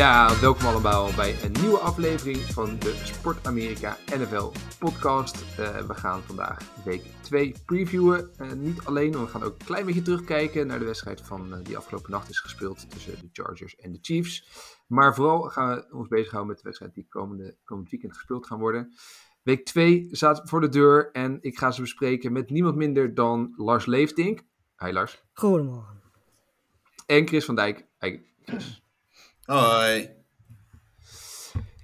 [0.00, 5.58] Ja, welkom allemaal bij een nieuwe aflevering van de Sport Amerika NFL podcast.
[5.58, 8.30] Eh, we gaan vandaag week 2 previewen.
[8.36, 11.54] Eh, niet alleen, maar we gaan ook een klein beetje terugkijken naar de wedstrijd van
[11.54, 14.48] eh, die afgelopen nacht is gespeeld tussen de Chargers en de Chiefs.
[14.86, 18.58] Maar vooral gaan we ons bezighouden met de wedstrijd die komende, komend weekend gespeeld gaan
[18.58, 18.94] worden.
[19.42, 23.54] Week 2 staat voor de deur en ik ga ze bespreken met niemand minder dan
[23.56, 24.42] Lars Leeftink.
[24.76, 25.22] Hi Lars.
[25.32, 26.00] Goedemorgen.
[27.06, 27.86] En Chris van Dijk.
[27.98, 28.79] Hi Chris.
[29.50, 30.10] Hoi.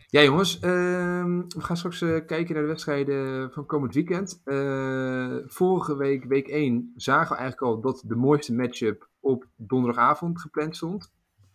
[0.08, 4.40] Ja, jongens, ehm, we gaan straks eh, kijken naar de wedstrijden van komend weekend.
[4.44, 10.40] Eh, vorige week, week 1, zagen we eigenlijk al dat de mooiste matchup op donderdagavond
[10.40, 11.12] gepland stond.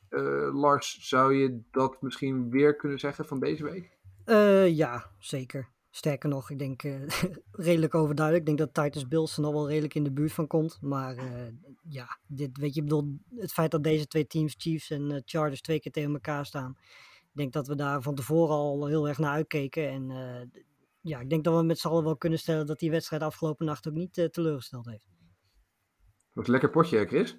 [0.10, 3.98] Eh, Lars, zou je dat misschien weer kunnen zeggen van deze week?
[4.26, 5.68] Eh, ja, zeker.
[5.94, 7.08] Sterker nog, ik denk eh,
[7.52, 8.50] redelijk overduidelijk.
[8.50, 10.78] Ik denk dat Titans Bills er nog wel redelijk in de buurt van komt.
[10.82, 11.48] Maar eh,
[11.90, 15.22] ja, dit, weet je, ik bedoel, het feit dat deze twee teams, Chiefs en eh,
[15.26, 16.78] Chargers, twee keer tegen elkaar staan.
[17.32, 19.90] Ik denk dat we daar van tevoren al heel erg naar uitkeken.
[19.90, 20.62] En eh,
[21.02, 23.66] ja, ik denk dat we met z'n allen wel kunnen stellen dat die wedstrijd afgelopen
[23.66, 25.04] nacht ook niet teleurgesteld heeft.
[25.04, 27.38] Dat was een lekker potje, hè, Chris?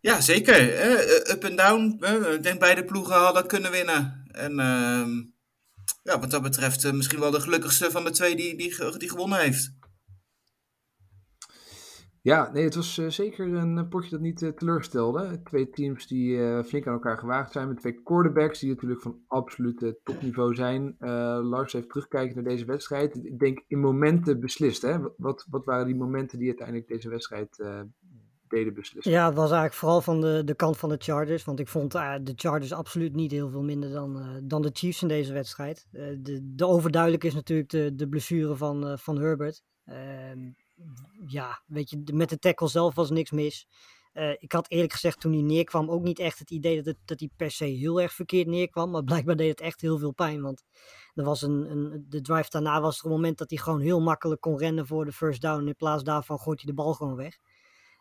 [0.00, 0.74] Ja, zeker.
[0.74, 2.04] Eh, up en down.
[2.34, 4.28] Ik denk beide ploegen hadden kunnen winnen.
[4.30, 5.24] En ehm,
[6.08, 9.08] ja, wat dat betreft eh, misschien wel de gelukkigste van de twee die, die, die
[9.08, 9.76] gewonnen heeft.
[12.28, 15.40] Ja, nee, het was eh, zeker een eh, potje dat niet teleurstelde.
[15.44, 17.68] Twee teams die eh, flink aan elkaar gewaagd zijn.
[17.68, 20.96] Met twee quarterbacks die natuurlijk van absoluut topniveau zijn.
[21.42, 23.24] Lars heeft terugkijken naar deze wedstrijd.
[23.24, 24.82] Ik denk in momenten beslist.
[24.82, 24.98] Hè?
[25.16, 27.64] Wat, wat waren die momenten die uiteindelijk deze wedstrijd
[29.04, 31.44] Ja, het was eigenlijk vooral van de, de kant van de Chargers.
[31.44, 34.70] Want ik vond eh, de Chargers absoluut niet heel veel minder dan, eh, dan de
[34.72, 35.86] Chiefs in deze wedstrijd.
[35.92, 39.62] Eh, de, de overduidelijk is natuurlijk de, de blessure van, van Herbert.
[39.84, 40.50] Ehm,
[41.26, 43.66] ja, weet je, met de tackle zelf was niks mis.
[44.38, 47.30] Ik had eerlijk gezegd toen hij neerkwam ook niet echt het idee dat, dat hij
[47.36, 48.90] per se heel erg verkeerd neerkwam.
[48.90, 50.42] Maar blijkbaar deed het echt heel veel pijn.
[50.42, 50.64] Want
[51.14, 54.00] er was een, een, de drive daarna was er een moment dat hij gewoon heel
[54.00, 55.66] makkelijk kon rennen voor de first down.
[55.66, 57.38] In plaats daarvan gooit hij de bal gewoon weg.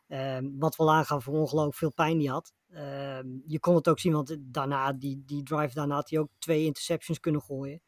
[0.07, 2.53] Ehm, wat wel aangaf voor ongelooflijk veel pijn die had.
[2.69, 6.29] Ehm, je kon het ook zien, want daarna, die, die drive daarna had hij ook
[6.37, 7.81] twee interceptions kunnen gooien.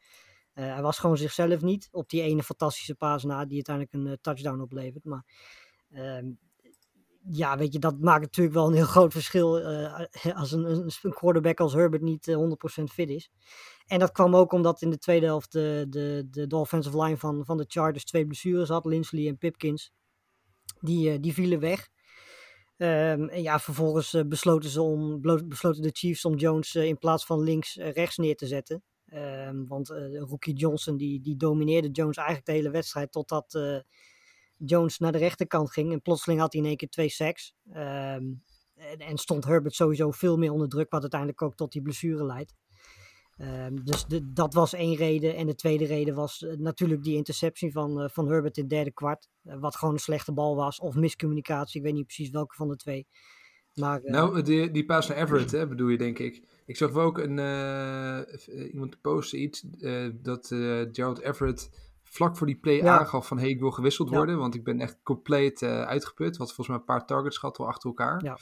[0.52, 4.06] Eh, hij was gewoon zichzelf niet op die ene fantastische paas na, die uiteindelijk een
[4.06, 5.04] eh, touchdown oplevert.
[5.04, 5.24] Maar
[5.90, 6.26] ehm,
[7.28, 10.64] ja, weet je, dat maakt natuurlijk wel een heel groot verschil eh, als een,
[11.02, 12.36] een, quarterback als Herbert niet eh,
[12.80, 13.30] 100% fit is.
[13.86, 17.16] En dat kwam ook omdat in de tweede helft de, de, de, de offensive line
[17.16, 19.92] van, van de Chargers twee blessures had, Lindsley en Pipkins.
[20.80, 21.88] Die, die vielen weg.
[22.80, 26.98] Ehm, en ja, vervolgens eh, besloten, ze om, besloten de Chiefs om Jones eh, in
[26.98, 28.82] plaats van links eh, rechts neer te zetten.
[29.06, 29.88] Ehm, want
[30.28, 33.58] rookie Johnson die, die domineerde Jones eigenlijk de hele wedstrijd totdat
[34.56, 35.92] Jones naar de rechterkant ging.
[35.92, 37.54] En plotseling had hij in één keer twee sacks.
[37.72, 38.24] Ehm,
[38.74, 42.24] en, en stond Herbert sowieso veel meer onder druk, wat uiteindelijk ook tot die blessure
[42.24, 42.54] leidt.
[43.40, 45.36] Ehm, dus de, dat was één reden.
[45.36, 48.72] En de tweede reden was eh, natuurlijk die interceptie van, eh, van Herbert in het
[48.72, 49.28] derde kwart.
[49.44, 50.80] eh, wat gewoon een slechte bal was.
[50.80, 51.80] Of miscommunicatie.
[51.80, 53.06] Ik weet niet precies welke van de twee.
[53.74, 56.42] Maar Nou, die, die paas naar Everett, hè, bedoel je, denk ik.
[56.66, 57.38] Ik zag ook een,
[58.72, 59.64] iemand posten iets
[60.12, 60.46] dat
[60.92, 61.70] Gerald Everett
[62.02, 62.98] vlak voor die play Ja.
[62.98, 64.16] aangaf van hey, ik wil gewisseld Ja.
[64.16, 66.36] worden, want ik ben echt compleet uitgeput.
[66.36, 68.24] Wat volgens mij een paar targets gehad al achter elkaar.
[68.24, 68.38] Ja.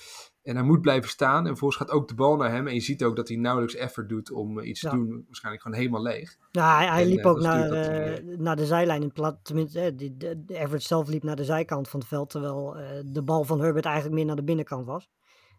[0.49, 2.67] En hij moet blijven staan en vervolgens gaat ook de bal naar hem.
[2.67, 4.91] En je ziet ook dat hij nauwelijks effort doet om eh, iets Ja.
[4.91, 5.25] te doen.
[5.27, 6.37] Waarschijnlijk gewoon helemaal leeg.
[6.51, 9.39] Ja, hij, hij En, liep eh, ook naar, eh, hij, naar de zijlijn in plaats.
[9.43, 12.31] Tenminste, eh, die, de, Everett zelf liep naar de zijkant van het veld.
[12.31, 15.09] Terwijl eh, de bal van Herbert eigenlijk meer naar de binnenkant was.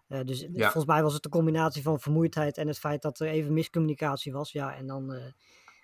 [0.08, 0.64] Eh, dus Ja.
[0.64, 4.32] volgens mij was het de combinatie van vermoeidheid en het feit dat er even miscommunicatie
[4.32, 4.52] was.
[4.52, 5.14] Ja, en dan.
[5.14, 5.22] eh,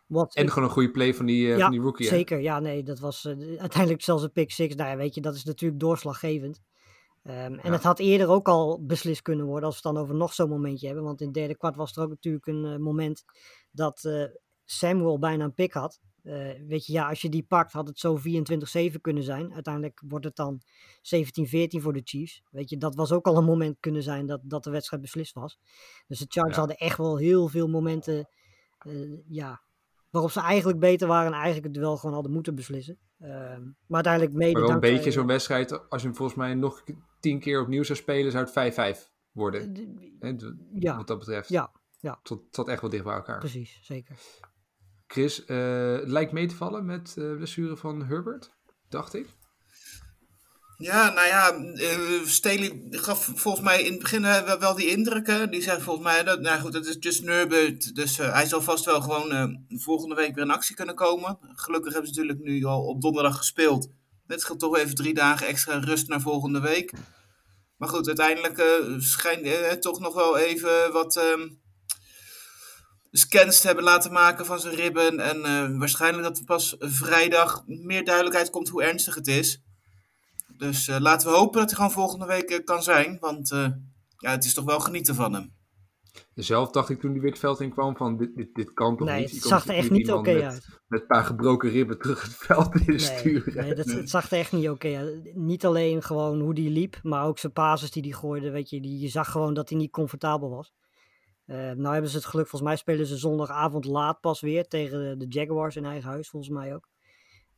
[0.08, 2.08] wat En gewoon een goede play van die, eh, ja, van die rookie.
[2.10, 2.16] hè.
[2.16, 2.40] zeker.
[2.40, 4.76] Ja, nee, dat was eh, uiteindelijk zelfs een pick six.
[4.76, 6.62] Nou ja, weet je, dat is natuurlijk doorslaggevend.
[7.26, 10.16] Ehm, en het had eerder ook al beslist kunnen worden als we het dan over
[10.16, 11.06] nog zo'n momentje hebben.
[11.06, 13.24] Want in het derde kwart was er ook natuurlijk een eh, moment
[13.72, 14.24] dat eh,
[14.66, 16.00] Samuel bijna een pick had.
[16.24, 16.34] Eh,
[16.68, 19.54] weet je, ja, als je die pakt had het zo 24-7 kunnen zijn.
[19.54, 20.62] Uiteindelijk wordt het dan
[21.02, 22.44] 17-14 voor de Chiefs.
[22.52, 25.34] Weet je, dat was ook al een moment kunnen zijn dat, dat de wedstrijd beslist
[25.34, 25.60] was.
[26.08, 26.60] Dus de Chargers Ja.
[26.60, 28.30] hadden echt wel heel veel momenten,
[29.28, 29.62] ja,
[30.10, 33.00] waarop ze eigenlijk beter waren en eigenlijk het wel gewoon hadden moeten beslissen.
[33.20, 36.54] Ehm, maar uiteindelijk mede Maar wel een beetje zo'n wedstrijd, als je hem volgens mij
[36.54, 36.84] nog
[37.30, 39.62] tien keer opnieuw zou spelen, zou het 5-5 worden.
[40.20, 41.50] Hè, d- Ja, Wat dat betreft.
[41.50, 43.40] ja, ja, Het zat- het zat echt wel dicht bij elkaar.
[43.40, 44.16] precies, zeker.
[45.08, 48.52] Chris, eh, lijkt mee te vallen met eh blessure van Herbert,
[48.90, 49.28] dacht ik.
[50.78, 54.90] Ja, nou ja, eh, Staley gaf volgens mij in het begin eh, wel, wel die
[54.90, 55.52] indrukken.
[55.52, 58.62] Die zei volgens mij, dat, nou goed, dat is Justin Herbert, dus eh, hij zal
[58.62, 61.38] vast wel gewoon eh, volgende week weer in actie kunnen komen.
[61.42, 63.90] Gelukkig hebben ze natuurlijk nu al op donderdag gespeeld.
[64.28, 66.94] Het scheelt toch even drie dagen extra rust naar volgende week.
[67.78, 71.50] Maar goed, uiteindelijk eh, schijnt eh, toch nog wel even wat ehm,
[73.12, 75.20] scans te hebben laten maken van zijn ribben.
[75.20, 79.64] En eh, waarschijnlijk dat pas vrijdag meer duidelijkheid komt hoe ernstig het is.
[80.58, 83.18] Dus laten we hopen dat hij gewoon volgende week kan zijn.
[83.20, 83.50] Want
[84.18, 85.54] ja, het is toch wel genieten van hem.
[86.34, 88.98] Zelf dacht ik toen hij weer het veld in kwam van dit, dit, dit kan
[88.98, 89.30] toch Nee, niet.
[89.30, 90.68] Je het zag er echt niet oké uit.
[90.88, 93.56] Met een paar gebroken ribben terug het veld in Nee, sturen.
[93.56, 95.36] nee dat, het zag er echt niet oké uit.
[95.36, 98.50] Niet alleen gewoon hoe die liep, maar ook zijn pases die hij gooide.
[98.50, 100.74] Weet je, die, je zag gewoon dat hij niet comfortabel was.
[101.46, 105.00] Eh, nou hebben ze het geluk, volgens mij spelen ze zondagavond laat pas weer tegen
[105.00, 106.90] de, de Jaguars in eigen huis, volgens mij ook.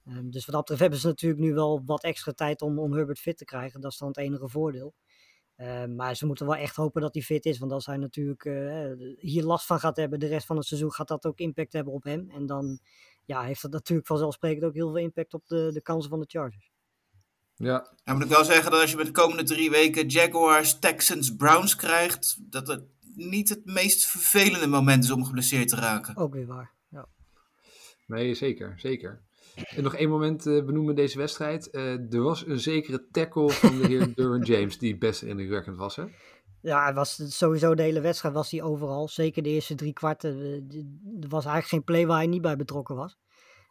[0.06, 2.94] Ehm, dus wat dat betreft hebben ze natuurlijk nu wel wat extra tijd om, om
[2.94, 3.82] Herbert fit te krijgen.
[3.82, 4.94] Dat is dan het enige voordeel.
[5.58, 7.60] Ehm, maar ze moeten wel echt hopen dat hij fit is.
[7.60, 10.94] Want als hij natuurlijk eh, hier last van gaat hebben de rest van het seizoen,
[10.94, 12.30] gaat dat ook impact hebben op hem.
[12.30, 12.80] En dan
[13.26, 16.26] ja, heeft dat natuurlijk vanzelfsprekend ook heel veel impact op de, de kansen van de
[16.30, 16.72] Chargers.
[17.56, 20.80] Ja, Nou moet ik wel zeggen dat als je met de komende drie weken Jaguars,
[20.80, 22.84] Texans, Browns krijgt, dat het
[23.16, 26.16] niet het meest vervelende moment is om geblesseerd te raken.
[26.16, 26.72] Ook weer waar.
[26.90, 27.08] Ja.
[28.08, 29.27] nee, zeker, zeker.
[29.66, 31.70] En nog één moment eh, benoemen deze wedstrijd.
[31.70, 35.96] Eh, er was een zekere tackle van de heer Derwin James die best indrukwekkend was,
[35.96, 36.04] hè?
[36.62, 39.08] Ja, hij was sowieso de hele wedstrijd was hij overal.
[39.08, 40.42] Zeker de eerste drie kwarten.
[40.42, 40.78] eh,
[41.22, 43.18] Er was eigenlijk geen play waar hij niet bij betrokken was.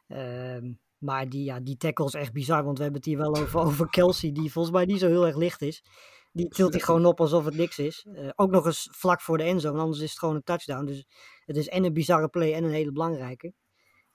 [0.09, 2.65] Ehm, maar die, ja, die tackle is echt bizar.
[2.65, 5.27] Want we hebben het hier wel over, over Kelsey, die volgens mij niet zo heel
[5.27, 5.85] erg licht is.
[6.33, 8.07] Die tilt hij gewoon op alsof het niks is.
[8.35, 10.85] Ook nog eens vlak voor de endzone, anders is het gewoon een touchdown.
[10.85, 11.07] Dus
[11.45, 13.53] het is en een bizarre play en een hele belangrijke.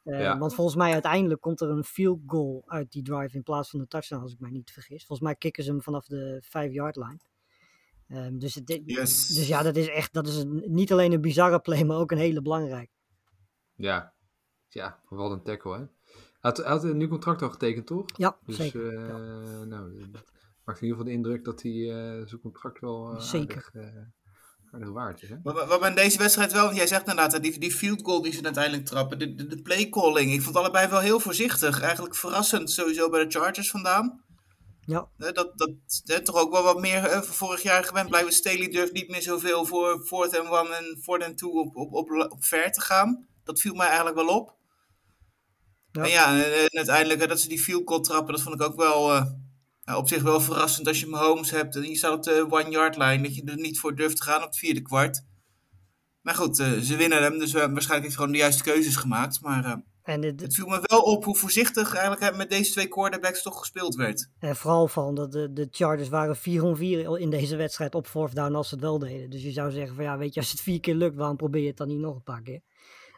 [0.03, 0.37] Eh, Ja.
[0.37, 3.79] Want volgens mij uiteindelijk komt er een field goal uit die drive in plaats van
[3.79, 5.05] een touchdown, als ik mij niet vergis.
[5.05, 7.19] Volgens mij kicken ze hem vanaf de 5-yard line.
[8.07, 9.27] Ehm, dus, het, Yes.
[9.27, 12.11] dus ja, dat is echt dat is een, niet alleen een bizarre play, maar ook
[12.11, 12.91] een hele belangrijke.
[13.75, 14.13] Ja,
[14.69, 15.79] ja, wat een tackle, hè?
[15.79, 18.05] Hij had, had een nieuw contract al getekend, toch?
[18.17, 18.87] Ja, Dus, zeker.
[18.97, 19.17] eh, ja.
[19.63, 20.23] nou, dat
[20.63, 23.55] maakt in ieder geval de indruk dat hij eh, zijn contract wel eh, Zeker.
[23.73, 24.01] aardig, eh,
[24.71, 25.35] aardig waard is, hè?
[25.43, 28.33] Wat, wat in deze wedstrijd wel, want jij zegt inderdaad, die, die field goal die
[28.33, 31.81] ze uiteindelijk trappen, de, de, de play calling, ik vond allebei wel heel voorzichtig.
[31.81, 34.23] Eigenlijk verrassend sowieso bij de Chargers vandaan.
[34.85, 35.71] Ja, Hè, Dat, dat
[36.05, 38.33] hè, toch ook wel wat meer van vorig jaar gewend blijven.
[38.33, 41.93] Staley durft niet meer zoveel voor fourth and one en fourth and two op, op,
[41.93, 43.27] op, op ver te gaan.
[43.43, 44.55] Dat viel mij eigenlijk wel op.
[45.91, 46.03] Ja.
[46.03, 48.75] En ja, en, en uiteindelijk dat ze die field goal trappen, dat vond ik ook
[48.75, 49.25] wel eh,
[49.91, 52.69] ja, op zich wel verrassend als je Mahomes hebt en je staat op de one
[52.69, 55.25] yard line, dat je er niet voor durft te gaan op het vierde kwart.
[56.21, 58.95] Maar goed, eh, ze winnen hem, dus eh, waarschijnlijk heeft hij gewoon de juiste keuzes
[58.95, 59.41] gemaakt.
[59.41, 62.87] Maar eh, en, het, het viel me wel op hoe voorzichtig eigenlijk met deze twee
[62.87, 64.29] quarterbacks toch gespeeld werd.
[64.39, 68.07] en vooral van dat de, de Chargers waren 4 om 4 in deze wedstrijd op
[68.07, 69.29] fourth down als ze het wel deden.
[69.29, 71.61] Dus je zou zeggen van ja, weet je, als het vier keer lukt, waarom probeer
[71.61, 72.61] je het dan niet nog een paar keer?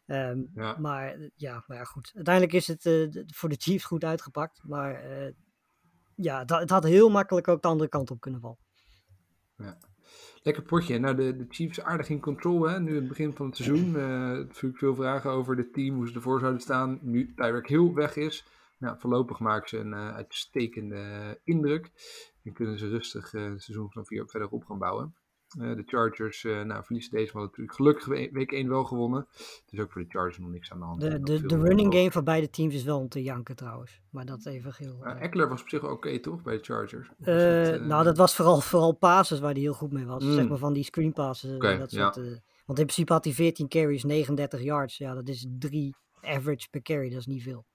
[0.06, 0.78] Ehm, Ja.
[0.80, 2.12] maar, eh, ja, maar ja, goed.
[2.16, 4.62] Uiteindelijk is het eh, voor de Chiefs goed uitgepakt.
[4.64, 5.32] Maar eh,
[6.16, 8.58] ja, het, ha- het had heel makkelijk ook de andere kant op kunnen vallen.
[10.44, 11.00] Lekker potje.
[11.00, 12.80] Nou, de, de Chiefs aardig in control, hè?
[12.80, 13.96] Nu het begin van het seizoen.
[13.96, 14.02] eh
[14.48, 17.00] natuurlijk veel vragen over het team, hoe ze ervoor zouden staan.
[17.02, 18.46] Nu Tyreek Hill weg is.
[18.80, 21.92] Nou, voorlopig maken ze een eh, uitstekende indruk.
[22.44, 23.92] En kunnen ze rustig eh, het seizoen
[24.28, 25.16] verder op gaan bouwen.
[25.60, 29.28] Eh, de Chargers eh, nou, verliezen deze, maar natuurlijk gelukkig we- week 1 wel gewonnen.
[29.70, 31.02] Dus ook voor de Chargers nog niks aan de hand.
[31.02, 34.02] De, de, de running game van beide teams is wel om te janken trouwens.
[34.10, 35.06] Maar dat even heel...
[35.06, 37.10] Eh, Eckler was op zich wel oké, toch, bij de Chargers?
[37.20, 40.24] Eh, het, nou, dat was vooral, vooral passes waar hij heel goed mee was.
[40.24, 40.34] Mm.
[40.34, 41.60] Zeg maar van die screen passes.
[41.60, 42.12] dat ja.
[42.12, 44.98] soort, eh, want in principe had hij 14 carries, 39 yards.
[44.98, 47.10] Ja, dat is drie average per carry.
[47.10, 47.66] Dat is niet veel.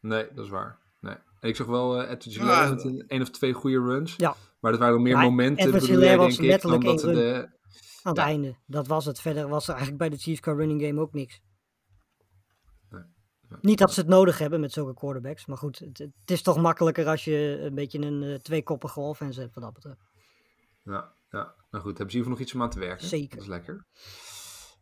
[0.00, 0.78] Nee, dat is waar.
[1.00, 1.16] Nee.
[1.40, 4.14] En ik zag wel uh, Edward Ja, een, één of twee goede runs.
[4.16, 4.34] Ja.
[4.60, 7.00] Maar dat waren meer Maar momenten, Edward bedoel jij, Hilaire was denk ik, dan dat
[7.00, 7.56] de...
[8.02, 8.28] Aan het Ja.
[8.28, 8.56] einde.
[8.66, 9.20] Dat was het.
[9.20, 11.40] Verder was er eigenlijk bij de Chiefs qua running game ook niks.
[12.90, 13.02] Nee.
[13.60, 15.46] Niet dat ze het nodig hebben met zulke quarterbacks.
[15.46, 19.40] Maar goed, het, het is toch makkelijker als je een beetje een eh, tweekoppige offense
[19.40, 20.00] hebt wat dat betreft.
[20.82, 21.54] Ja, ja.
[21.70, 23.06] Nou goed, hebben ze hier nog iets om aan te werken.
[23.06, 23.30] Zeker.
[23.30, 23.86] Dat is lekker.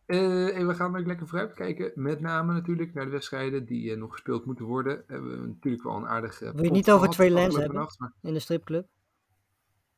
[0.07, 1.93] Eh, en we gaan ook lekker vooruit kijken.
[1.95, 5.05] Met name natuurlijk naar de wedstrijden die eh, nog gespeeld moeten worden.
[5.07, 7.89] Hebben we natuurlijk wel een aardige Wil je het niet over Trey Lance hebben?
[7.99, 8.13] maar...
[8.23, 8.87] In de stripclub.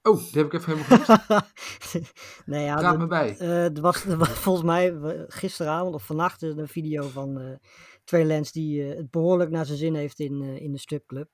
[0.08, 2.12] Oh, die heb ik even helemaal gemist.
[2.46, 3.36] nee, ja, me bij.
[3.38, 4.94] Eh, er, was, er was volgens mij
[5.28, 7.56] gisteravond of vannacht een video van eh,
[8.04, 11.28] Trey Lance die het behoorlijk naar zijn zin heeft in, in de stripclub.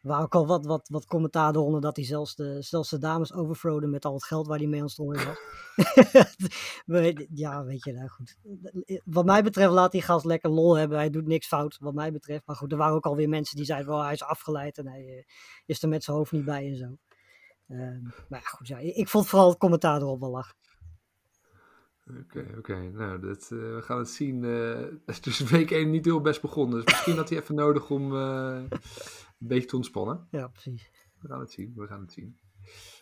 [0.00, 3.32] waar ook al wat, wat, wat commentaar onder dat hij zelfs de, zelfs de dames
[3.32, 5.38] overfroden met al het geld waar hij mee aan strooien was.
[7.34, 8.36] ja, weet je, nou goed.
[9.04, 10.98] Wat mij betreft laat die gast lekker lol hebben.
[10.98, 12.46] Hij doet niks fout, wat mij betreft.
[12.46, 15.26] Maar goed, er waren ook alweer mensen die zeiden, well, hij is afgeleid en hij
[15.66, 16.96] is er met zijn hoofd niet bij en zo.
[17.68, 20.56] Ehm, maar ja, goed, ja, ik vond vooral het commentaar erop wel lachen.
[22.20, 22.90] Oké, oké.
[22.90, 24.42] Nou, dat, uh, we gaan het zien.
[24.42, 26.74] Uh, het is week 1 niet heel best begonnen.
[26.74, 28.60] Dus misschien had hij even nodig om uh,
[29.38, 30.26] een beetje te ontspannen.
[30.30, 30.90] Ja, precies.
[31.20, 31.72] We gaan het zien.
[31.76, 32.38] We gaan het zien.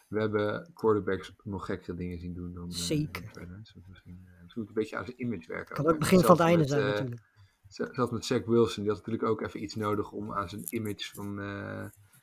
[0.09, 2.73] We hebben quarterbacks nog gekkere dingen zien doen dan.
[2.73, 3.23] Zeker.
[3.23, 5.75] Dus misschien, misschien een beetje aan zijn image werken.
[5.75, 7.23] Kan ook het begin van het einde zijn, natuurlijk.
[7.69, 11.15] Zelfs met Zach Wilson, die had natuurlijk ook even iets nodig om aan zijn image
[11.15, 11.39] van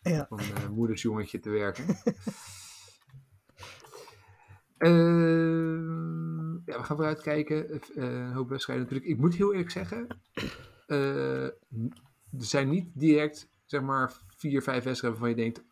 [0.04, 0.26] ja.
[0.30, 1.86] van uh, moedersjongetje te werken.
[4.80, 4.94] uh,
[6.66, 7.70] ja, we gaan vooruit kijken.
[7.72, 9.12] Uh, een hoop wedstrijden natuurlijk.
[9.12, 10.08] Ik moet heel eerlijk zeggen,
[10.88, 11.56] er
[12.38, 15.64] zijn niet direct zeg maar vier, vijf wedstrijden waarvan je denkt,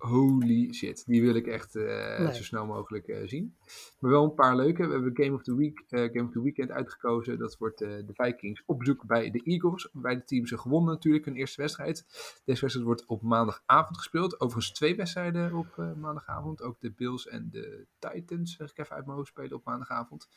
[0.00, 2.34] holy shit, die wil ik echt uh, nee.
[2.34, 3.56] zo snel mogelijk uh, zien.
[3.98, 4.86] Maar wel een paar leuke.
[4.86, 7.38] We hebben Game of the Week, uh, Game of the Weekend uitgekozen.
[7.38, 9.88] Dat wordt de Vikings op bezoek bij de Eagles.
[9.92, 12.04] Beide teams hebben gewonnen natuurlijk hun eerste wedstrijd.
[12.44, 14.40] Deze wedstrijd wordt op maandagavond gespeeld.
[14.40, 16.62] Overigens twee wedstrijden op maandagavond.
[16.62, 20.28] Ook de Bills en de Titans, zeg ik even uit mijn hoofd, spelen op maandagavond.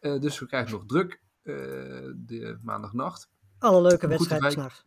[0.00, 3.30] dus we krijgen nog druk de maandagnacht.
[3.58, 4.84] Alle leuke wedstrijden s'nachts.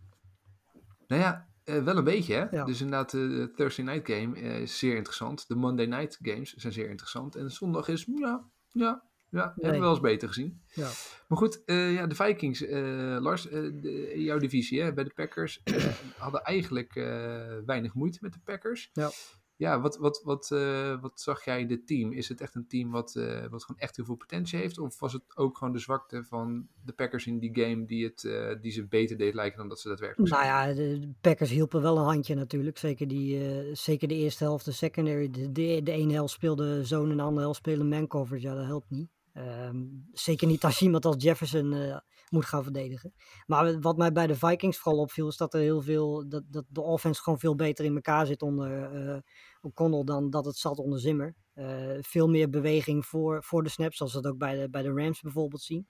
[1.07, 2.57] Nou ja, uh, wel een beetje, hè?
[2.57, 2.65] Ja.
[2.65, 5.47] Dus inderdaad, de Thursday Night Game uh, is zeer interessant.
[5.47, 7.35] De Monday Night Games zijn zeer interessant.
[7.35, 9.53] En zondag is, ja, ja, ja, nee.
[9.55, 10.61] hebben we wel eens beter gezien.
[10.73, 10.89] Ja.
[11.27, 12.65] Maar goed, uh, ja, de Vikings,
[13.19, 15.63] Lars, de, jouw divisie hè, bij de Packers,
[16.17, 16.93] hadden eigenlijk
[17.65, 18.89] weinig moeite met de Packers.
[18.93, 19.09] Ja.
[19.59, 22.11] Ja, wat, wat, wat, uh, wat zag jij in dit team?
[22.11, 24.77] Is het echt een team wat, uh, wat gewoon echt heel veel potentie heeft?
[24.77, 28.23] Of was het ook gewoon de zwakte van de Packers in die game die, het,
[28.23, 31.81] uh, die ze beter deed lijken dan dat ze daadwerkelijk Nou ja, de Packers hielpen
[31.81, 32.77] wel een handje natuurlijk.
[32.77, 35.29] Zeker, die, zeker de eerste helft, de secondary.
[35.29, 38.47] De, de, de ene helft speelde zone en de andere helft speelde man coverage.
[38.47, 39.09] Ja, dat helpt niet.
[39.33, 43.13] Um, zeker niet als iemand als Jefferson moet gaan verdedigen.
[43.45, 46.65] Maar wat mij bij de Vikings vooral opviel, is dat er heel veel, dat, dat
[46.67, 49.17] de offense gewoon veel beter in elkaar zit onder uh,
[49.61, 51.35] O'Connell dan dat het zat onder Zimmer.
[51.55, 54.81] Uh, veel meer beweging voor, voor de snaps, zoals we dat ook bij de, bij
[54.81, 55.87] de Rams bijvoorbeeld zien.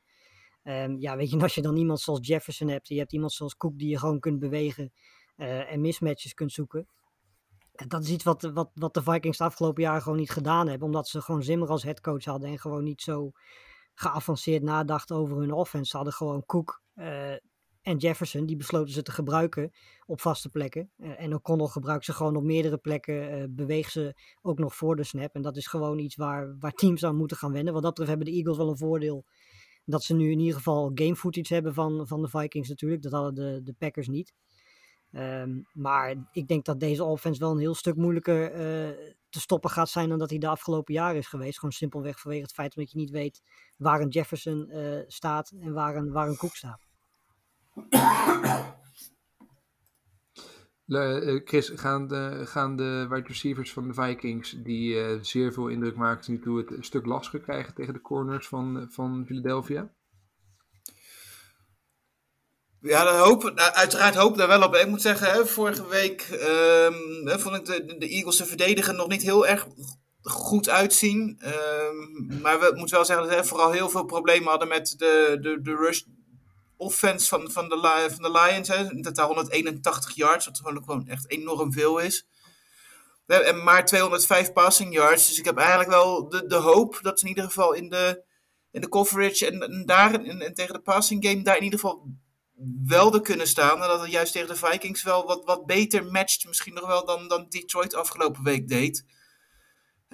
[0.63, 3.57] Um, ja, weet je, als je dan iemand zoals Jefferson hebt, je hebt iemand zoals
[3.57, 4.91] Cook die je gewoon kunt bewegen
[5.35, 6.87] en mismatches kunt zoeken.
[7.87, 10.87] Dat is iets wat, wat, wat de Vikings de afgelopen jaren gewoon niet gedaan hebben,
[10.87, 13.31] omdat ze gewoon Zimmer als headcoach hadden en gewoon niet zo
[13.93, 15.89] geavanceerd nadachten over hun offense.
[15.89, 17.31] Ze hadden gewoon Cook uh,
[17.81, 19.71] en Jefferson, die besloten ze te gebruiken
[20.05, 20.91] op vaste plekken.
[20.97, 24.95] Uh, en O'Connell gebruikt ze gewoon op meerdere plekken, uh, beweegt ze ook nog voor
[24.95, 25.35] de snap.
[25.35, 27.73] En dat is gewoon iets waar, waar teams aan moeten gaan wennen.
[27.73, 29.25] Wat dat betreft hebben de Eagles wel een voordeel
[29.85, 33.01] dat ze nu in ieder geval game footage hebben van, van de Vikings natuurlijk.
[33.01, 34.33] Dat hadden de, de Packers niet.
[35.11, 38.57] Um, maar ik denk dat deze offense wel een heel stuk moeilijker uh,
[39.29, 41.55] te stoppen gaat zijn dan dat hij de afgelopen jaren is geweest.
[41.55, 43.41] Gewoon simpelweg vanwege het feit dat je niet weet
[43.77, 46.87] waar een Jefferson uh, staat en waar een, waar een Cook staat.
[50.85, 55.95] Uh, Chris, gaan de, gaan de wide receivers van de Vikings, die zeer veel indruk
[55.95, 59.93] maken nu toe, het een stuk lastiger krijgen tegen de corners van, van Philadelphia?
[62.81, 64.75] Ja, dat hoop, uiteraard hoop daar wel op.
[64.75, 69.21] Ik moet zeggen, vorige week um, vond ik de, de Eagles te verdedigen nog niet
[69.21, 69.67] heel erg
[70.21, 71.41] goed uitzien.
[71.45, 75.37] Um, maar we moeten wel zeggen dat we vooral heel veel problemen hadden met de,
[75.41, 76.01] de, de rush
[76.77, 78.67] offense van, van, de, van de Lions.
[78.67, 78.91] Hè.
[78.91, 82.27] In totaal 181 yards, wat gewoon, gewoon echt enorm veel is.
[83.25, 85.27] En maar 205 passing yards.
[85.27, 88.23] Dus ik heb eigenlijk wel de, de hoop dat ze in ieder geval in de,
[88.71, 91.79] in de coverage en, en daar en, en tegen de passing game daar in ieder
[91.79, 92.07] geval
[92.85, 93.81] wel er kunnen staan.
[93.81, 96.47] En dat het juist tegen de Vikings wel wat, wat beter matcht.
[96.47, 99.05] Misschien nog wel dan, dan Detroit afgelopen week deed.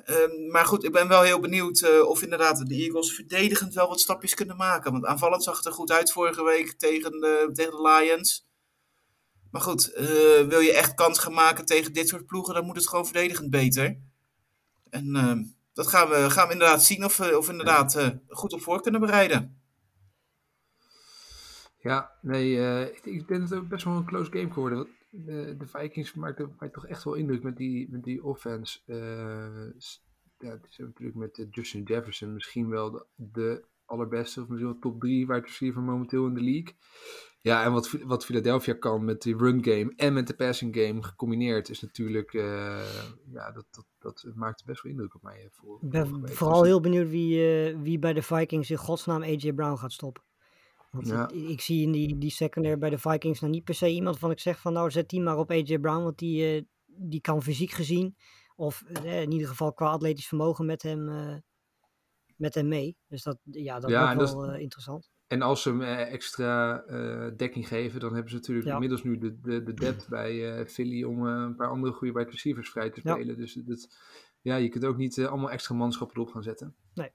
[0.05, 3.87] Um, maar goed, ik ben wel heel benieuwd uh, of inderdaad de Eagles verdedigend wel
[3.87, 4.91] wat stapjes kunnen maken.
[4.91, 8.47] Want aanvallend zag het er goed uit vorige week tegen de, tegen de Lions.
[9.51, 10.07] Maar goed, uh,
[10.47, 13.49] wil je echt kans gaan maken tegen dit soort ploegen, dan moet het gewoon verdedigend
[13.49, 13.97] beter.
[14.89, 15.33] En uh,
[15.73, 19.01] dat gaan we, gaan we inderdaad zien of we of inderdaad goed op voor kunnen
[19.01, 19.64] bereiden.
[21.85, 24.77] Ja, nee, uh, ik, denk dat het best wel een close game geworden.
[24.77, 28.79] Want de, de Vikings maakten mij toch echt wel indruk met die, met die offense.
[28.85, 29.71] Uh,
[30.37, 34.79] ja, het is natuurlijk met Justin Jefferson misschien wel de, de allerbeste, of misschien wel
[34.79, 36.75] top 3 wide receiver momenteel in de league.
[37.41, 41.03] Ja, en wat, wat Philadelphia kan met die run game en met de passing game
[41.03, 42.43] gecombineerd is natuurlijk, uh,
[43.31, 45.47] ja, dat, dat, dat maakt best wel indruk op mij.
[45.51, 49.53] Voor, ik ben vooral heel benieuwd wie, uh, wie bij de Vikings in godsnaam AJ
[49.53, 50.23] Brown gaat stoppen.
[50.95, 51.29] Want Ja.
[51.49, 54.31] ik zie in die, die secondary bij de Vikings nou niet per se iemand van
[54.31, 57.41] ik zeg van nou zet die maar op AJ Brown, want die, eh, die kan
[57.41, 58.15] fysiek gezien,
[58.55, 61.35] of eh, in ieder geval qua atletisch vermogen met hem, eh,
[62.35, 62.97] met hem mee.
[63.07, 65.09] Dus dat, ja, dat Ja, wordt is- wel interessant.
[65.27, 66.77] En als ze hem extra
[67.37, 68.73] dekking geven, dan hebben ze natuurlijk Ja.
[68.73, 72.69] inmiddels nu de, de, de depth bij Philly om een paar andere goede wide receivers
[72.69, 73.37] vrij te spelen.
[73.37, 73.87] Dus dat,
[74.41, 76.75] ja, je kunt ook niet allemaal extra manschappen erop gaan zetten.
[76.93, 77.09] Nee.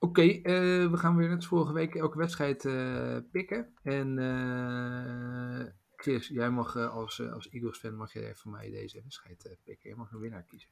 [0.00, 0.42] Oké, eh,
[0.90, 3.74] we gaan weer net vorige week elke wedstrijd eh, pikken.
[3.82, 9.56] En eh, Chris, jij mag als, als Eagles fan mag jij van mij deze wedstrijd
[9.64, 9.90] pikken.
[9.90, 10.68] Je mag een winnaar kiezen.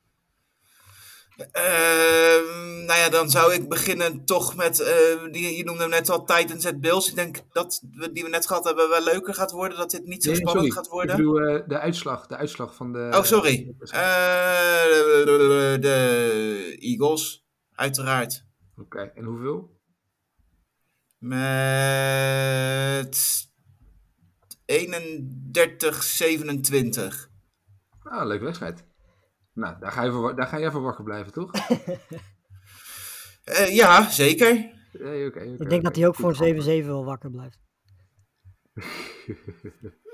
[1.37, 4.77] Ehm, nou ja, dan zou ik beginnen toch met,
[5.31, 7.09] die, je noemde hem net al, Titans at Bills.
[7.09, 10.07] Ik denk dat we, die we net gehad hebben wel leuker gaat worden, dat dit
[10.07, 10.81] niet zo Nee, spannend sorry.
[10.83, 11.11] gaat worden.
[11.11, 13.11] Ik bedoel de uitslag, de uitslag van de...
[13.13, 13.75] oh, sorry.
[15.81, 18.46] de Eagles, uiteraard.
[18.77, 19.81] Oké, en hoeveel?
[21.19, 23.49] Met
[24.67, 24.73] 31-27.
[28.03, 28.85] Ah, leuke wedstrijd.
[29.53, 31.51] Nou, daar ga, je voor, daar ga je even wakker blijven, toch?
[33.47, 34.55] Eh, ja, zeker.
[34.93, 37.59] Nee, oké, oké, Ik denk dat hij ook voor Goed een 7-7 wel wakker blijft.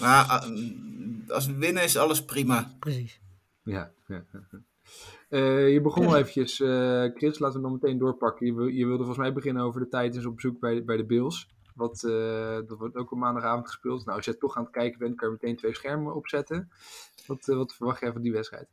[0.00, 0.42] Maar ah,
[1.28, 2.76] als we winnen is alles prima.
[2.78, 3.20] Precies.
[3.62, 3.92] Ja.
[4.06, 4.24] ja.
[5.34, 8.46] Eh, je begon al eventjes, eh, Chris, laten we dan meteen doorpakken.
[8.46, 11.48] Je, je wilde volgens mij beginnen over de Titans op bezoek bij, bij de Bills.
[11.74, 14.04] Wat, eh, dat wordt ook op maandagavond gespeeld.
[14.04, 16.70] Nou, als je toch aan het kijken bent, kan je meteen twee schermen opzetten.
[17.26, 18.68] Wat, wat verwacht jij van die wedstrijd?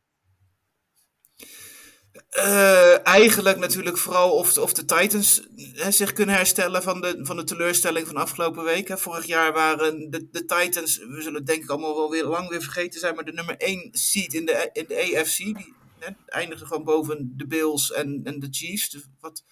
[3.04, 7.44] Eigenlijk natuurlijk vooral of, of de Titans hè, zich kunnen herstellen van de, van de
[7.44, 8.88] teleurstelling van afgelopen week.
[8.88, 8.98] Hè.
[8.98, 12.50] Vorig jaar waren de, de Titans, we zullen het denk ik allemaal wel weer lang
[12.50, 15.38] weer vergeten zijn, maar de nummer 1 seed in de, in de AFC.
[15.38, 18.90] Die hè, eindigde gewoon boven de Bills en, en de Chiefs.
[18.90, 19.44] Dus wat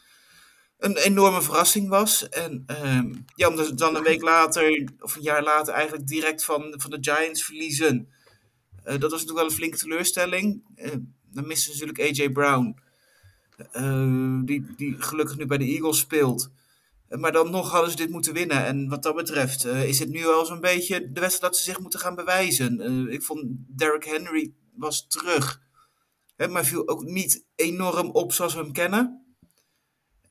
[0.79, 2.29] een enorme verrassing was.
[2.29, 6.73] En ehm, ja, ze dan een week later, of een jaar later, eigenlijk direct van,
[6.77, 8.09] van de Giants verliezen.
[8.83, 10.63] Eh, dat was natuurlijk wel een flinke teleurstelling.
[10.75, 10.91] Eh,
[11.31, 12.77] dan ze natuurlijk AJ Brown.
[13.71, 16.49] eh, die, die gelukkig nu bij de Eagles speelt.
[17.09, 18.65] Maar dan nog hadden ze dit moeten winnen.
[18.65, 21.79] En wat dat betreft is het nu wel zo'n beetje de wedstrijd dat ze zich
[21.79, 23.07] moeten gaan bewijzen.
[23.11, 25.61] Ik vond Derrick Henry was terug.
[26.39, 29.35] Hè, maar viel ook niet enorm op zoals we hem kennen.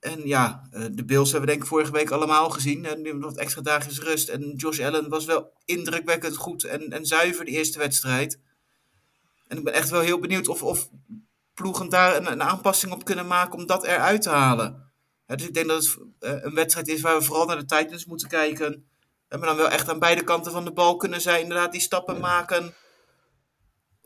[0.01, 2.85] En ja, eh, de Bills hebben we denk ik vorige week allemaal gezien.
[2.87, 4.29] En nu nog wat extra dagjes rust.
[4.29, 8.41] En Josh Allen was wel indrukwekkend goed en, en zuiver de eerste wedstrijd.
[9.47, 10.89] En ik ben echt wel heel benieuwd of, of
[11.55, 14.93] ploegen daar een, een aanpassing op kunnen maken om dat eruit te halen.
[15.27, 18.05] Dus ik denk dat het eh, een wedstrijd is waar we vooral naar de Titans
[18.05, 18.89] moeten kijken.
[19.29, 21.81] En maar dan wel echt aan beide kanten van de bal kunnen zij inderdaad die
[21.81, 22.75] stappen maken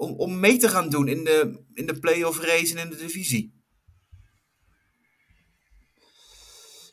[0.02, 2.96] om, om mee te gaan doen in de, in de playoff race en in de
[2.96, 3.60] divisie.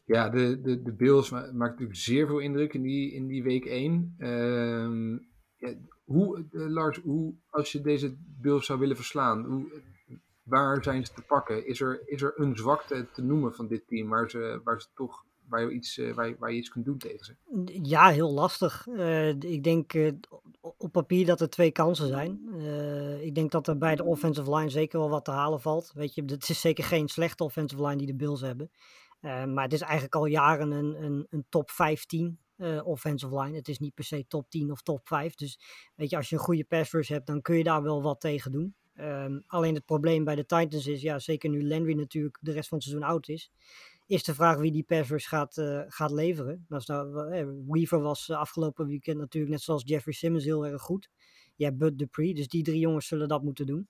[0.06, 3.44] Ja, de, de, de Bills ma- maakt natuurlijk zeer veel indruk in die, in die
[3.44, 4.16] week 1.
[4.18, 5.12] Ehm,
[5.58, 9.82] ja, hoe, eh, Lars, hoe, als je deze Bills zou willen verslaan, hoe,
[10.44, 11.68] waar zijn ze te pakken?
[11.68, 14.88] Is er, is er een zwakte te noemen van dit team waar ze, waar ze
[14.96, 17.36] toch waar je, iets, eh, waar, je, waar je iets kunt doen tegen ze?
[17.84, 18.88] Ja, heel lastig.
[18.88, 20.12] Eh, ik denk eh,
[20.62, 22.40] op papier dat er twee kansen zijn.
[22.58, 25.92] Eh, ik denk dat er bij de offensive line zeker wel wat te halen valt.
[25.94, 28.72] Weet je, het is zeker geen slechte offensive line die de Bills hebben.
[29.20, 33.56] Eh, maar het is eigenlijk al jaren een, een, een top 15 eh, offensive line.
[33.56, 35.36] Het is niet per se top 10 of top 5.
[35.36, 35.60] Dus
[35.96, 38.22] weet je, als je een goede pass rush hebt, dan kun je daar wel wat
[38.22, 38.76] tegen doen.
[38.94, 42.70] Ehm, alleen het probleem bij de Titans is, ja, zeker nu Landry natuurlijk de rest
[42.70, 43.52] van het seizoen oud is,
[44.10, 46.66] is de vraag wie die pass rush gaat, eh, gaat leveren.
[46.68, 50.82] Dat nou, eh, Weaver was eh, afgelopen weekend natuurlijk net zoals Jeffrey Simmons heel erg
[50.82, 51.10] goed.
[51.56, 53.88] Je hebt Bud Dupree, dus die drie jongens zullen dat moeten doen.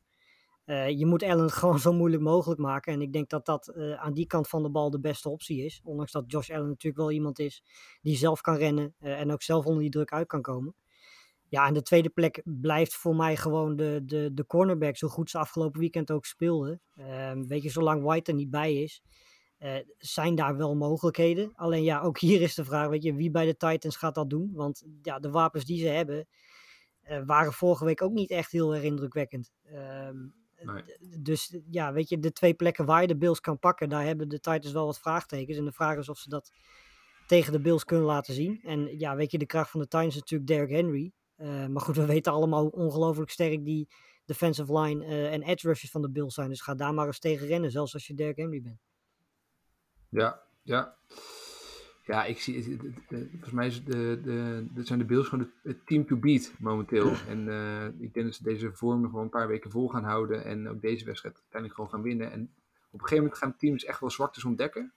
[0.95, 2.93] Je moet Allen gewoon zo moeilijk mogelijk maken.
[2.93, 5.82] En ik denk dat dat aan die kant van de bal de beste optie is.
[5.84, 7.63] Ondanks dat Josh Allen natuurlijk wel iemand is
[8.01, 10.75] die zelf kan rennen en ook zelf onder die druk uit kan komen.
[11.47, 15.29] Ja, en de tweede plek blijft voor mij gewoon de, de, de cornerback, zo goed
[15.29, 16.82] ze afgelopen weekend ook speelden.
[16.95, 19.01] Ehm, weet je, zolang White er niet bij is,
[19.60, 21.52] eh, zijn daar wel mogelijkheden.
[21.56, 24.30] Alleen ja, ook hier is de vraag, weet je, wie bij de Titans gaat dat
[24.30, 24.52] doen?
[24.54, 26.28] Want ja, de wapens die ze hebben,
[27.02, 29.52] eh, waren vorige week ook niet echt heel erg indrukwekkend.
[29.63, 30.17] Ehm,
[30.63, 30.84] Nee.
[31.19, 34.30] Dus ja, weet je, de twee plekken waar je de Bills kan pakken, daar hebben
[34.30, 35.58] de Titans wel wat vraagtekens.
[35.58, 36.52] En de vraag is of ze dat
[37.28, 38.60] tegen de Bills kunnen laten zien.
[38.63, 41.12] En ja, weet je, de kracht van de Titans is natuurlijk Derrick Henry.
[41.36, 43.88] Eh, maar goed, we weten allemaal hoe ongelooflijk sterk die
[44.26, 46.50] defensive line en edge rushers van de Bills zijn.
[46.50, 48.88] Dus ga daar maar eens tegen rennen, zelfs als je Derrick Henry bent.
[50.10, 50.95] Ja, ja.
[52.06, 52.78] Ja, ik zie,
[53.10, 54.19] volgens mij is de,
[54.74, 57.13] de, zijn de Bills gewoon het, team to beat momenteel.
[57.28, 60.04] En eh, ik denk dat ze deze vorm nog wel een paar weken vol gaan
[60.04, 62.32] houden en ook deze wedstrijd uiteindelijk gewoon gaan winnen.
[62.32, 62.41] En
[62.91, 64.93] op een gegeven moment gaan teams echt wel zwaktes ontdekken.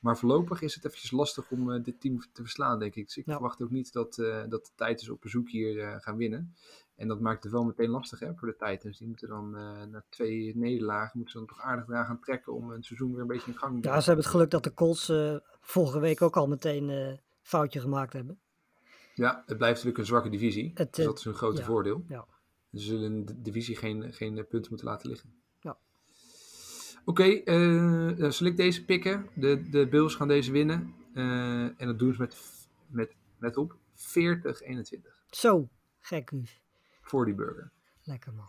[0.00, 3.04] Maar voorlopig is het eventjes lastig om eh, dit team te verslaan, denk ik.
[3.06, 3.32] Dus ik Ja.
[3.32, 6.54] verwacht ook niet dat, eh, dat de Titans op bezoek hier gaan winnen.
[7.02, 8.98] En dat maakt het wel meteen lastig hè, voor de Titans.
[8.98, 12.52] Die moeten dan eh, na twee nederlagen moeten ze dan toch aardig daar gaan trekken
[12.52, 14.00] om een seizoen weer een beetje in gang te Ja, brengen.
[14.02, 17.80] ze hebben het geluk dat de Colts eh, vorige week ook al meteen eh foutje
[17.80, 18.38] gemaakt hebben.
[19.14, 20.70] Ja, het blijft natuurlijk een zwakke divisie.
[20.74, 22.04] Het, dus dat is een grote ja, voordeel.
[22.08, 22.26] ja.
[22.72, 25.34] Ze zullen de divisie geen, geen punten moeten laten liggen.
[25.60, 25.76] Ja.
[27.04, 29.28] Oké, eh, dan zal ik deze pikken.
[29.34, 30.94] De, de Bills gaan deze winnen.
[31.76, 32.36] En dat doen ze met,
[32.86, 34.04] met, let op, 40-21
[35.30, 35.68] Zo,
[36.00, 36.30] gek.
[37.02, 37.70] Voor die burger.
[38.04, 38.46] Lekker man.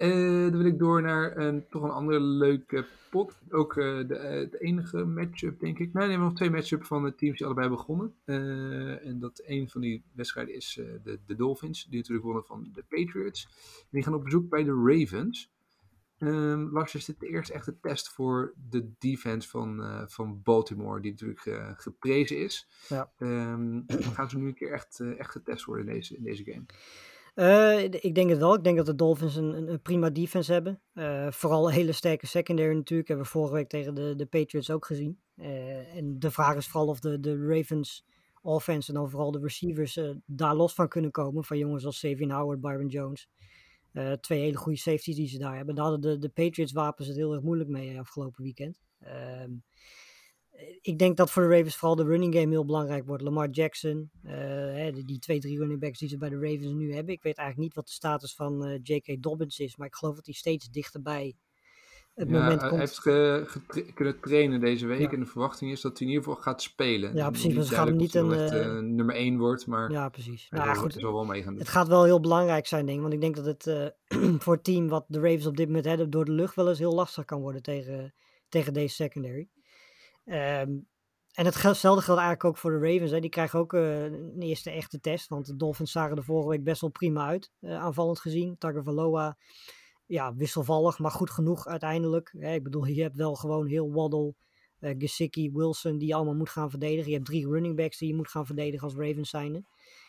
[0.00, 3.38] Eh, dan wil ik door naar een, toch een andere leuke pot.
[3.50, 5.92] Ook eh, de, de enige matchup, denk ik.
[5.92, 8.14] Nee, nee, we hebben nog twee matchups van de teams die allebei begonnen.
[8.24, 12.84] En dat een van die wedstrijden is de, de Dolphins, die natuurlijk wonnen van de
[12.88, 13.44] Patriots.
[13.80, 15.50] En die gaan op bezoek bij de Ravens.
[16.18, 21.10] Ehm Lars, is dit de eerste echte test voor de defense van, van Baltimore, die
[21.10, 22.68] natuurlijk geprezen is.
[22.88, 23.10] Ja.
[23.18, 23.80] Ehm,
[24.14, 26.64] gaan ze nu een keer echt, echt getest worden in deze, in deze game?
[27.40, 28.54] Eh, ik denk het wel.
[28.54, 30.80] Ik denk dat de Dolphins een, een, prima defense hebben.
[30.92, 33.08] Eh, vooral een hele sterke secondary natuurlijk.
[33.08, 35.20] Hebben we vorige week tegen de, de Patriots ook gezien.
[35.36, 38.04] Eh, en de vraag is vooral of de, de Ravens
[38.42, 41.44] offense en dan vooral de receivers daar los van kunnen komen.
[41.44, 43.28] Van jongens als Savion Howard, Byron Jones.
[44.20, 45.74] Twee hele goede safeties die ze daar hebben.
[45.74, 48.80] Daar hadden de, de Patriots wapens het heel erg moeilijk mee afgelopen weekend.
[50.82, 53.22] Ik denk dat voor de Ravens vooral de running game heel belangrijk wordt.
[53.22, 54.32] Lamar Jackson, eh,
[54.74, 57.14] hè, die, die twee, drie running backs die ze bij de Ravens nu hebben.
[57.14, 59.22] Ik weet eigenlijk niet wat de status van eh, J.K.
[59.22, 61.34] Dobbins is, maar ik geloof dat hij steeds dichterbij
[62.14, 62.80] het Ja, moment hij komt.
[62.80, 65.10] heeft ge- getra- kunnen trainen deze week Ja.
[65.10, 67.14] en de verwachting is dat hij in ieder geval gaat spelen.
[67.14, 70.46] Ja, precies, hem of niet hij een, echt, eh, nummer 1 wordt, maar Ja, precies.
[70.50, 71.60] hij Nou, ja, goed, hij wel mee gaan doen.
[71.60, 73.02] het gaat wel heel belangrijk zijn, denk ik.
[73.02, 73.94] Want ik denk dat het
[74.42, 76.78] voor het team wat de Ravens op dit moment hebben door de lucht wel eens
[76.78, 78.14] heel lastig kan worden tegen,
[78.48, 79.48] tegen deze secondary.
[80.30, 80.78] Ehm,
[81.32, 83.10] en hetzelfde geldt eigenlijk ook voor de Ravens.
[83.10, 83.20] Hè.
[83.20, 85.28] Die krijgen ook eh, een eerste echte test.
[85.28, 87.52] Want de Dolphins zagen er vorige week best wel prima uit.
[87.60, 88.58] eh, aanvallend gezien.
[88.58, 89.36] Tagovailoa,
[90.06, 92.34] ja, wisselvallig, maar goed genoeg uiteindelijk.
[92.38, 92.54] Hè.
[92.54, 94.34] Ik bedoel, je hebt wel gewoon heel Waddle,
[94.78, 97.10] eh Gesicki, Wilson die je allemaal moet gaan verdedigen.
[97.10, 99.62] Je hebt drie running backs die je moet gaan verdedigen als Ravens zijnde.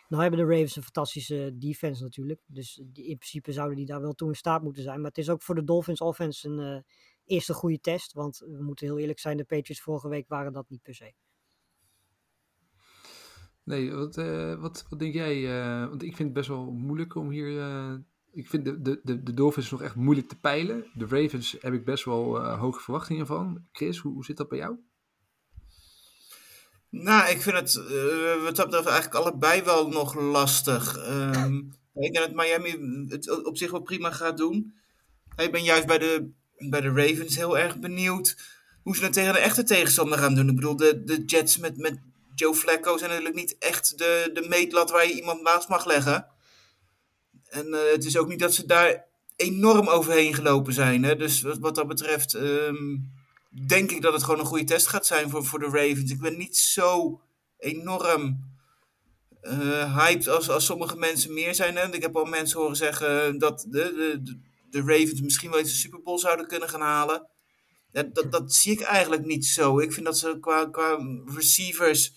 [0.08, 2.42] Nou hebben de Ravens een fantastische defense natuurlijk.
[2.46, 4.98] Dus in principe zouden die daar wel toe in staat moeten zijn.
[4.98, 6.86] Maar het is ook voor de Dolphins offense een
[7.32, 8.14] eh, eerste goede test.
[8.14, 11.14] Want we moeten heel eerlijk zijn, de Patriots vorige week waren dat niet per se.
[13.64, 15.62] Nee, wat, eh, wat, wat denk jij?
[15.62, 17.60] eh, want ik vind het best wel moeilijk om hier...
[17.60, 17.94] eh,
[18.34, 20.86] ik vind de, de, de, de Dolphins nog echt moeilijk te peilen.
[20.94, 23.66] De Ravens heb ik best wel eh, hoge verwachtingen van.
[23.72, 24.76] Chris, hoe, hoe zit dat bij jou?
[26.90, 30.98] Nou, ik vind het eh, wat dat betreft eigenlijk allebei wel nog lastig.
[30.98, 31.56] Ehm,
[31.94, 34.74] ik denk dat Miami het op zich wel prima gaat doen.
[35.38, 36.32] Ik ben juist bij de,
[36.70, 38.38] bij de Ravens heel erg benieuwd
[38.84, 40.50] hoe ze het tegen de echte tegenstander gaan doen.
[40.50, 42.00] Ik bedoel, de, de Jets met, met
[42.36, 46.28] Joe Flacco zijn natuurlijk niet echt de, de meetlat waar je iemand naast mag leggen.
[47.50, 51.04] En eh, het is ook niet dat ze daar enorm overheen gelopen zijn.
[51.04, 51.16] Hè?
[51.16, 52.98] Dus wat, wat dat betreft ehm,
[53.68, 56.12] denk ik dat het gewoon een goede test gaat zijn voor, voor de Ravens.
[56.12, 57.22] Ik ben niet zo
[57.58, 58.50] enorm
[59.42, 61.76] eh, hyped als, als sommige mensen meer zijn.
[61.76, 61.94] Hè?
[61.94, 64.40] Ik heb al mensen horen zeggen dat de, de
[64.80, 67.28] Ravens misschien wel eens de Super Bowl zouden kunnen gaan halen.
[67.92, 69.80] Ja, dat, dat zie ik eigenlijk niet zo.
[69.80, 70.98] Ik vind dat ze qua, qua
[71.36, 72.14] receivers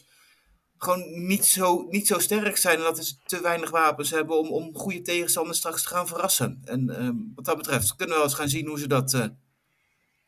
[0.78, 2.76] gewoon niet zo, niet zo sterk zijn.
[2.76, 6.60] En dat ze te weinig wapens hebben om, om goede tegenstanders straks te gaan verrassen.
[6.64, 9.26] En ehm, wat dat betreft kunnen we wel eens gaan zien hoe ze dat eh,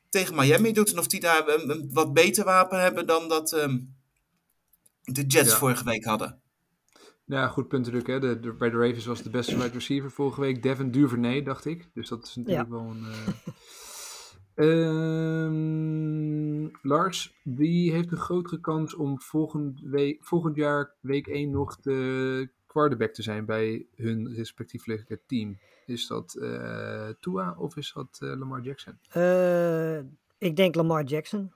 [0.08, 0.90] tegen Miami doet.
[0.92, 3.78] En of die daar een, een wat beter wapen hebben dan dat ehm,
[5.02, 5.56] de Jets Ja.
[5.56, 6.40] vorige week hadden.
[7.28, 8.06] Ja, goed punt natuurlijk.
[8.12, 8.20] Hè.
[8.20, 11.64] De, de- bij de Ravens was de beste wide receiver vorige week Devin Duvernay, dacht
[11.64, 11.88] ik.
[11.94, 13.04] Dus dat is natuurlijk wel een...
[14.54, 14.66] eh,
[15.46, 21.76] ehm, Lars, wie heeft een grotere kans om volgend, week, volgend jaar week 1 nog
[21.80, 25.58] de quarterback te zijn bij hun respectievelijke team?
[25.86, 28.98] Is dat eh Tua of is dat eh, Lamar Jackson?
[30.38, 31.52] Ik denk Lamar Jackson.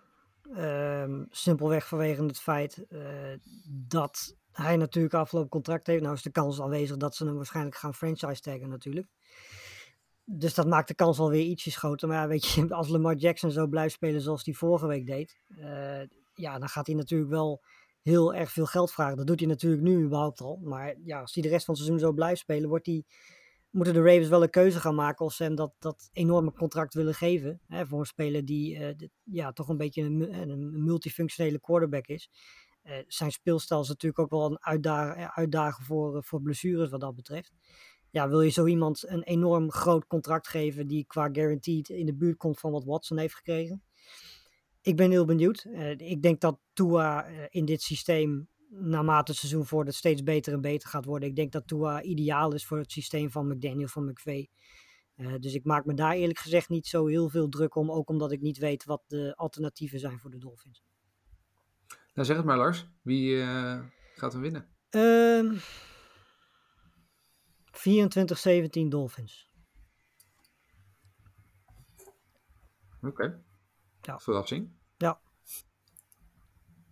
[0.54, 2.86] Ehm, simpelweg vanwege het feit
[3.88, 6.02] dat hij natuurlijk afgelopen contract heeft.
[6.02, 9.06] Nou is de kans aanwezig dat ze hem waarschijnlijk gaan franchise taggen natuurlijk.
[10.24, 12.08] Dus dat maakt de kans alweer ietsjes groter.
[12.08, 15.40] Maar ja, weet je, als Lamar Jackson zo blijft spelen zoals hij vorige week deed.
[15.48, 16.00] eh,
[16.34, 17.62] ja, dan gaat hij natuurlijk wel
[18.02, 19.16] heel erg veel geld vragen.
[19.16, 20.60] Dat doet hij natuurlijk nu überhaupt al.
[20.62, 23.04] Maar ja, als hij de rest van het seizoen zo blijft spelen, wordt hij
[23.70, 26.94] moeten de Ravens wel een keuze gaan maken of ze hem dat, dat enorme contract
[26.94, 27.60] willen geven.
[27.66, 32.30] Hè, voor een speler die eh, ja, toch een beetje een, een multifunctionele quarterback is.
[32.82, 37.00] Eh, zijn speelstijl is natuurlijk ook wel een uitdagen, eh, voor, eh, voor blessures wat
[37.00, 37.52] dat betreft.
[38.10, 42.14] Ja, wil je zo iemand een enorm groot contract geven die qua guaranteed in de
[42.14, 43.82] buurt komt van wat Watson heeft gekregen?
[44.82, 45.66] ik ben heel benieuwd.
[45.96, 50.88] Ik denk dat Tua in dit systeem naarmate het seizoen voordat steeds beter en beter
[50.88, 51.28] gaat worden.
[51.28, 54.14] Ik denk dat Tua ideaal is voor het systeem van McDaniel, van.
[55.16, 57.90] Uh, dus ik maak me daar eerlijk gezegd niet zo heel veel druk om.
[57.90, 60.82] Ook omdat ik niet weet wat de alternatieven zijn voor de Dolphins.
[62.20, 62.86] Nou, zeg het maar Lars.
[63.02, 63.80] Wie uh,
[64.14, 64.68] gaat hem winnen?
[64.90, 65.58] Um,
[68.86, 69.50] 24-17 Dolphins.
[72.96, 73.06] Oké.
[73.06, 73.38] Okay.
[74.00, 74.18] Ja.
[74.18, 74.70] Verrassing.
[74.96, 75.20] Ja.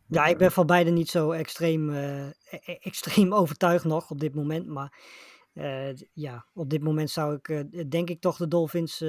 [0.06, 4.34] Ja, ik ben van beide niet zo extreem, uh, e extreem overtuigd nog op dit
[4.34, 4.66] moment.
[4.66, 5.00] Maar
[5.54, 9.04] uh, ja, op dit moment zou ik uh, denk ik toch de Dolphins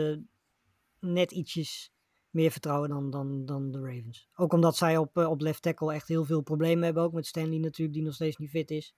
[0.99, 1.93] net ietsjes
[2.29, 4.29] meer vertrouwen dan, dan, dan de Ravens.
[4.35, 7.03] Ook omdat zij op, op left tackle echt heel veel problemen hebben.
[7.03, 8.95] Ook met Stanley natuurlijk, die nog steeds niet fit is.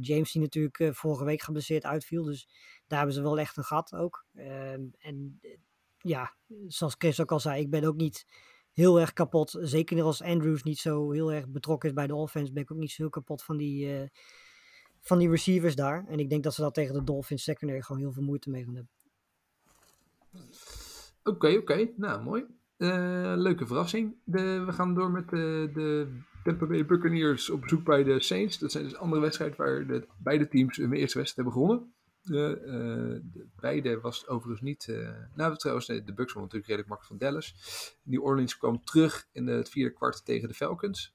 [0.00, 2.22] James die natuurlijk vorige week geblesseerd uitviel.
[2.24, 2.48] Dus
[2.86, 4.26] daar hebben ze wel echt een gat ook.
[4.34, 5.40] Ehm, en
[5.98, 6.34] ja,
[6.66, 8.26] zoals Chris ook al zei, ik ben ook niet
[8.72, 9.58] heel erg kapot.
[9.60, 12.78] Zeker als Andrews niet zo heel erg betrokken is bij de offense, ben ik ook
[12.78, 14.10] niet zo kapot van die,
[15.00, 16.06] van die receivers daar.
[16.08, 18.64] En ik denk dat ze dat tegen de Dolphins secondary gewoon heel veel moeite mee
[18.64, 18.92] gaan hebben.
[21.24, 21.90] Oké, oké.
[21.96, 22.44] Nou, mooi.
[22.78, 24.16] Uh, leuke verrassing.
[24.24, 28.58] De, we gaan door met de, de Tampa Bay Buccaneers op bezoek bij de Saints.
[28.58, 31.92] Dat zijn dus andere wedstrijden waar de, beide teams hun eerste wedstrijd hebben gewonnen.
[32.22, 34.86] De, uh, de beide was overigens niet.
[34.90, 37.54] Uh, nou, trouwens, de Bucks won natuurlijk redelijk makkelijk van Dallas.
[38.02, 41.14] New Orleans kwam terug in het vierde kwart tegen de Falcons.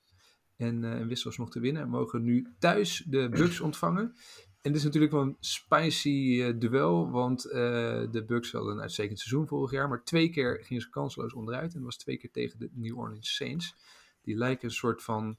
[0.55, 1.81] En, uh, en wist nog te winnen.
[1.81, 4.15] En mogen nu thuis de Bucks ontvangen.
[4.61, 7.11] En dit is natuurlijk wel een spicy duel.
[7.11, 9.89] Want de Bucks hadden een uitstekend seizoen vorig jaar.
[9.89, 11.73] Maar twee keer gingen ze kansloos onderuit.
[11.73, 13.75] En dat was twee keer tegen de New Orleans Saints.
[14.21, 15.37] Die lijken een soort van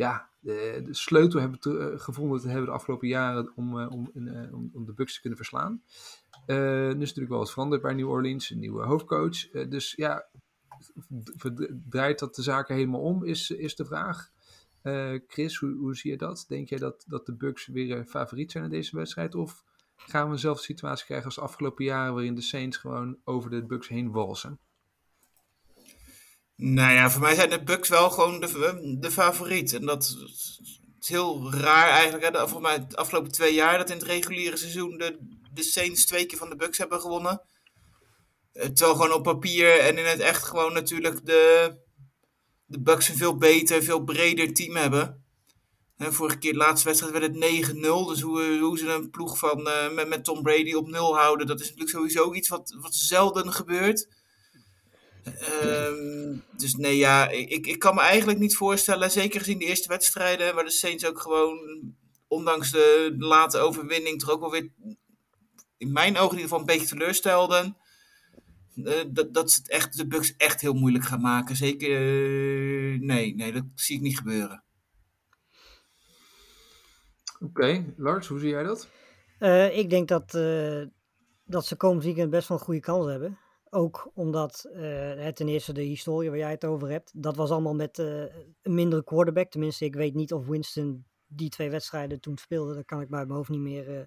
[0.00, 4.10] ja, de, de sleutel hebben te, uh, gevonden te hebben de afgelopen jaren om, om,
[4.14, 5.82] uh, om, om, de Bucks te kunnen verslaan.
[6.46, 9.50] er is natuurlijk wel wat veranderd bij New Orleans, een nieuwe hoofdcoach.
[9.50, 10.26] dus ja,
[11.88, 14.30] draait dat de zaken helemaal om, is, is de vraag.
[15.26, 16.44] Chris, hoe, hoe zie je dat?
[16.48, 19.34] Denk jij dat, dat de Bucks weer favoriet zijn in deze wedstrijd?
[19.34, 19.64] Of
[19.96, 23.66] gaan we eenzelfde situatie krijgen als de afgelopen jaren, waarin de Saints gewoon over de
[23.66, 24.58] Bucks heen walsen?
[26.56, 29.74] Nou ja, voor mij zijn de Bucks wel gewoon de, de favoriet.
[29.74, 30.16] En dat
[31.00, 32.36] is heel raar eigenlijk.
[32.36, 32.48] Hè?
[32.48, 36.26] Voor mij de afgelopen twee jaar dat in het reguliere seizoen de, de Saints twee
[36.26, 37.42] keer van de Bucks hebben gewonnen.
[38.52, 41.74] Eh, terwijl gewoon op papier en in het echt gewoon natuurlijk de,
[42.70, 45.24] de Bucks een veel beter, veel breder team hebben.
[45.96, 47.80] En vorige keer de laatste wedstrijd werd het 9-0.
[47.80, 51.46] Dus hoe, hoe ze een ploeg van, uh, met, met Tom Brady op 0 houden,
[51.46, 54.08] dat is natuurlijk sowieso iets wat, wat zelden gebeurt.
[55.62, 59.88] Um, dus nee, ja, ik, ik kan me eigenlijk niet voorstellen, zeker gezien de eerste
[59.88, 61.58] wedstrijden, waar de Saints ook gewoon,
[62.28, 64.70] ondanks de late overwinning, toch ook wel weer,
[65.76, 67.76] in mijn ogen in ieder geval, een beetje teleurstelden.
[68.74, 71.56] Uh, dat, dat ze het echt, de Bucks echt heel moeilijk gaan maken.
[71.56, 74.64] Zeker, uh, nee, nee, dat zie ik niet gebeuren.
[77.34, 77.94] Oké, okay.
[77.96, 78.88] Lars, hoe zie jij dat?
[79.38, 80.30] Uh, ik denk dat,
[81.44, 83.38] dat ze komend weekend best wel een goede kans hebben.
[83.72, 87.74] Ook omdat uh, ten eerste de historie waar jij het over hebt, dat was allemaal
[87.74, 88.22] met uh,
[88.62, 89.50] een mindere quarterback.
[89.50, 92.74] Tenminste, ik weet niet of Winston die twee wedstrijden toen speelde.
[92.74, 94.00] Dat kan ik bij mijn hoofd niet meer, uh,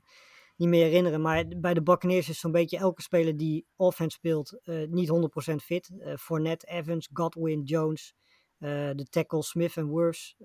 [0.56, 1.22] niet meer herinneren.
[1.22, 5.12] Maar bij de Buccaneers is zo'n beetje elke speler die offense speelt niet
[5.52, 5.92] 100% fit.
[6.20, 8.14] Fournette, Evans, Godwin, Jones,
[8.58, 10.36] de tackle Smith en Worth,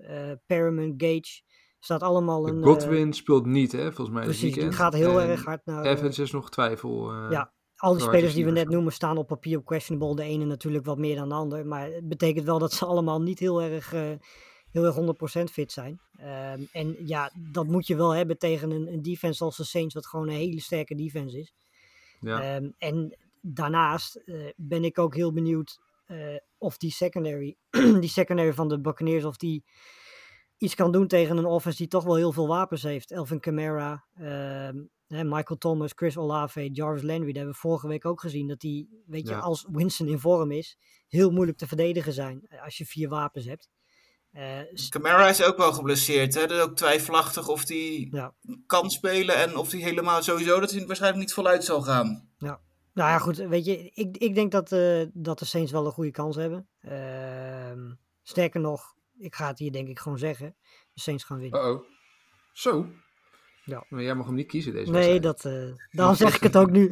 [0.45, 1.41] Perriman, Gage.
[1.79, 2.63] Staat allemaal een...
[2.63, 4.23] Godwin speelt niet, hè, volgens mij.
[4.23, 5.85] Precies, die gaat heel en erg hard naar...
[5.85, 7.11] Evans is nog twijfel.
[7.31, 10.15] ja, al die spelers die we net noemen staan op papier op questionable.
[10.15, 11.65] De ene natuurlijk wat meer dan de ander.
[11.65, 14.11] Maar het betekent wel dat ze allemaal niet heel erg, uh,
[14.71, 14.95] heel erg
[15.41, 16.01] 100% fit zijn.
[16.19, 19.93] Um, en ja, dat moet je wel hebben tegen een, een, defense als de Saints,
[19.93, 21.53] wat gewoon een hele sterke defense is.
[22.19, 22.55] Ja.
[22.55, 27.55] Um, en daarnaast uh, ben ik ook heel benieuwd uh, of die secondary,
[27.99, 29.63] die secondary van de Buccaneers, of die
[30.57, 33.11] iets kan doen tegen een offense die toch wel heel veel wapens heeft.
[33.11, 34.69] Elvin Kamara, uh,
[35.07, 37.27] Michael Thomas, Chris Olave, Jarvis Landry.
[37.27, 38.47] Dat hebben we vorige week ook gezien.
[38.47, 40.77] Dat die, weet je, als Winston in vorm is,
[41.07, 42.45] heel moeilijk te verdedigen zijn.
[42.47, 43.69] Eh, als je vier wapens hebt.
[44.33, 46.33] Uh, Camara is ook wel geblesseerd.
[46.33, 46.47] Hè?
[46.47, 48.33] Dat is ook twijfelachtig of hij ja.
[48.65, 49.35] kan spelen.
[49.35, 52.29] En of hij helemaal sowieso dat hij waarschijnlijk niet voluit zal gaan.
[52.37, 52.61] Ja.
[52.93, 53.37] Nou ja, goed.
[53.37, 56.67] Weet je, ik, ik denk dat, uh, dat de Saints wel een goede kans hebben.
[56.81, 60.55] Uh, sterker nog, ik ga het hier denk ik gewoon zeggen.
[60.93, 61.59] De Saints gaan winnen.
[61.59, 61.83] Uh oh
[62.53, 62.87] Zo?
[63.63, 63.85] Ja.
[63.89, 66.71] Maar jij mag hem niet kiezen deze Nee, dat, uh, daarom zeg ik het ook
[66.71, 66.91] nu.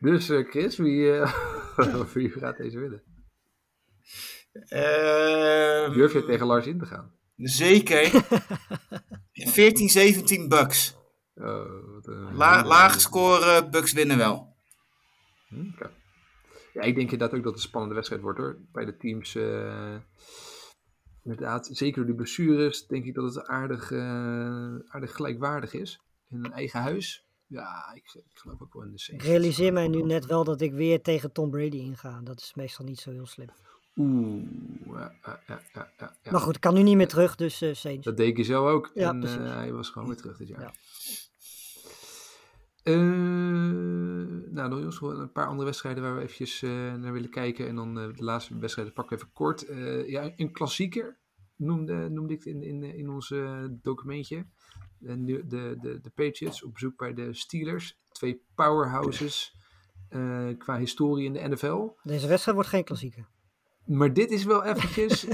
[0.00, 1.34] dus uh, Chris, wie, uh,
[2.14, 3.02] wie gaat deze winnen?
[4.54, 7.12] Uh, Durf je tegen Lars in te gaan?
[7.36, 8.10] Zeker.
[10.44, 10.96] 14-17 Bucks.
[11.34, 14.56] Oh, La lage score, Bucks winnen wel.
[15.48, 15.90] Hm, okay.
[16.72, 18.56] Ja, ik denk inderdaad ook dat het een spannende wedstrijd wordt hoor.
[18.72, 19.34] Bij de teams.
[19.34, 19.96] eh,
[21.22, 26.00] inderdaad, zeker door de blessures, denk ik dat het aardig, eh, aardig gelijkwaardig is.
[26.30, 27.24] In een eigen huis.
[27.46, 30.72] Ja, ik, ik geloof ook wel in de realiseer mij nu net wel dat ik
[30.72, 32.20] weer tegen Tom Brady inga.
[32.22, 33.48] Dat is meestal niet zo heel slim.
[33.96, 34.42] Oeh,
[34.86, 36.30] ja, ja, ja, ja, ja, ja.
[36.30, 38.04] Maar goed, ik kan nu niet meer terug, dus Saints.
[38.04, 38.90] Dat deed ik zelf ook.
[38.94, 39.38] Ja, en precies.
[39.38, 40.60] eh, hij was gewoon weer terug dit jaar.
[40.60, 40.72] Ja.
[42.82, 42.96] Eh,
[44.52, 46.60] nou, nog een paar andere wedstrijden waar we eventjes
[47.00, 47.68] naar willen kijken.
[47.68, 49.66] En dan de laatste wedstrijden pakken we even kort.
[50.06, 51.18] Ja, een klassieker
[51.56, 53.34] noemde, noemde ik het in, in, in ons
[53.70, 54.46] documentje.
[54.98, 57.98] De, de, de, de Patriots op bezoek bij de Steelers.
[58.08, 59.56] Twee powerhouses
[60.58, 61.90] qua historie in de NFL.
[62.02, 63.32] Deze wedstrijd wordt geen klassieker.
[63.86, 65.20] Maar dit is wel eventjes...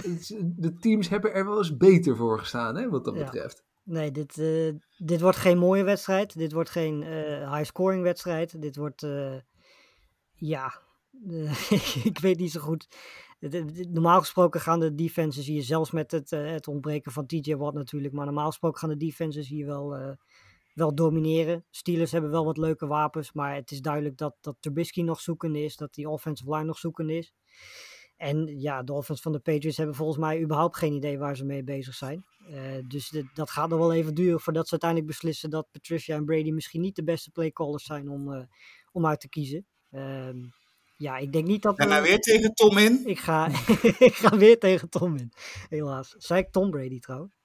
[0.57, 3.25] de teams hebben er wel eens beter voor gestaan, hè, wat dat Ja.
[3.25, 3.65] betreft.
[3.85, 6.39] Nee, dit, eh, dit wordt geen mooie wedstrijd.
[6.39, 8.63] Dit wordt geen eh, high-scoring wedstrijd.
[8.63, 9.37] Dit wordt, eh,
[10.35, 10.81] ja,
[12.11, 12.89] ik weet niet zo goed.
[13.89, 18.15] Normaal gesproken gaan de defenses hier, zelfs met het, het ontbreken van TJ Watt natuurlijk,
[18.15, 20.17] maar normaal gesproken gaan de defenses hier wel,
[20.75, 21.65] wel domineren.
[21.71, 25.63] Steelers hebben wel wat leuke wapens, maar het is duidelijk dat, dat Trubisky nog zoekende
[25.63, 27.35] is, dat die offensive line nog zoekende is.
[28.21, 31.45] En ja, de offense van de Patriots hebben volgens mij überhaupt geen idee waar ze
[31.45, 32.25] mee bezig zijn.
[32.51, 36.25] Eh, dus dat gaat nog wel even duren voordat ze uiteindelijk beslissen dat Patricia en
[36.25, 38.43] Brady misschien niet de beste playcallers zijn om, eh,
[38.93, 39.67] om uit te kiezen.
[39.91, 40.37] Ehm,
[40.97, 41.77] ja, ik denk niet dat...
[41.77, 43.03] We- nou weer tegen Tom in.
[43.05, 43.47] ik, ga,
[44.09, 45.33] ik ga weer tegen Tom in,
[45.69, 46.15] helaas.
[46.19, 47.40] Zei ik Tom Brady trouwens?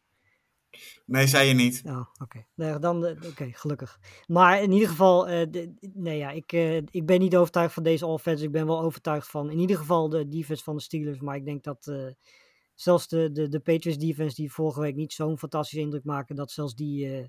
[1.05, 1.81] Nee, zei je niet.
[1.85, 2.45] Oh, oké.
[2.55, 3.99] Nee, dan, eh, oké, gelukkig.
[4.27, 7.83] Maar in ieder geval, eh, de- nee, ja, ik, eh, ik ben niet overtuigd van
[7.83, 8.43] deze offense.
[8.43, 11.19] Ik ben wel overtuigd van in ieder geval de defense van de Steelers.
[11.19, 12.05] Maar ik denk dat eh,
[12.75, 16.51] zelfs de, de, de Patriots defense, die vorige week niet zo'n fantastische indruk maken, dat
[16.51, 17.25] zelfs die eh,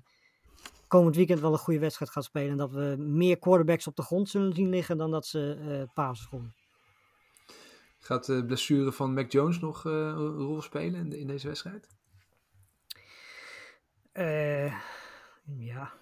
[0.87, 2.51] komend weekend wel een goede wedstrijd gaat spelen.
[2.51, 5.93] En dat we meer quarterbacks op de grond zullen zien liggen dan dat ze eh
[5.93, 6.55] passes gooien.
[7.99, 11.47] Gaat de blessure van Mac Jones nog eh, een rol spelen in, de- in deze
[11.47, 11.87] wedstrijd?
[14.17, 14.73] Eh,
[15.57, 15.93] ja.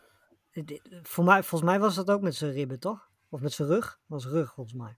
[1.02, 3.10] Voor mij, volgens mij was dat ook met zijn ribben, toch?
[3.30, 4.00] Of met zijn rug?
[4.06, 4.98] Was rug, volgens mij.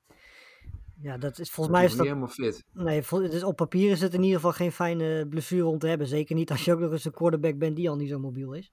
[1.02, 2.08] Ja, dat is volgens mij is niet dat.
[2.08, 2.64] helemaal fit.
[2.74, 6.08] Nee, is, op papier is het in ieder geval geen fijne blessure om te hebben.
[6.08, 8.54] Zeker niet als je ook nog eens een quarterback bent die al niet zo mobiel
[8.54, 8.72] is.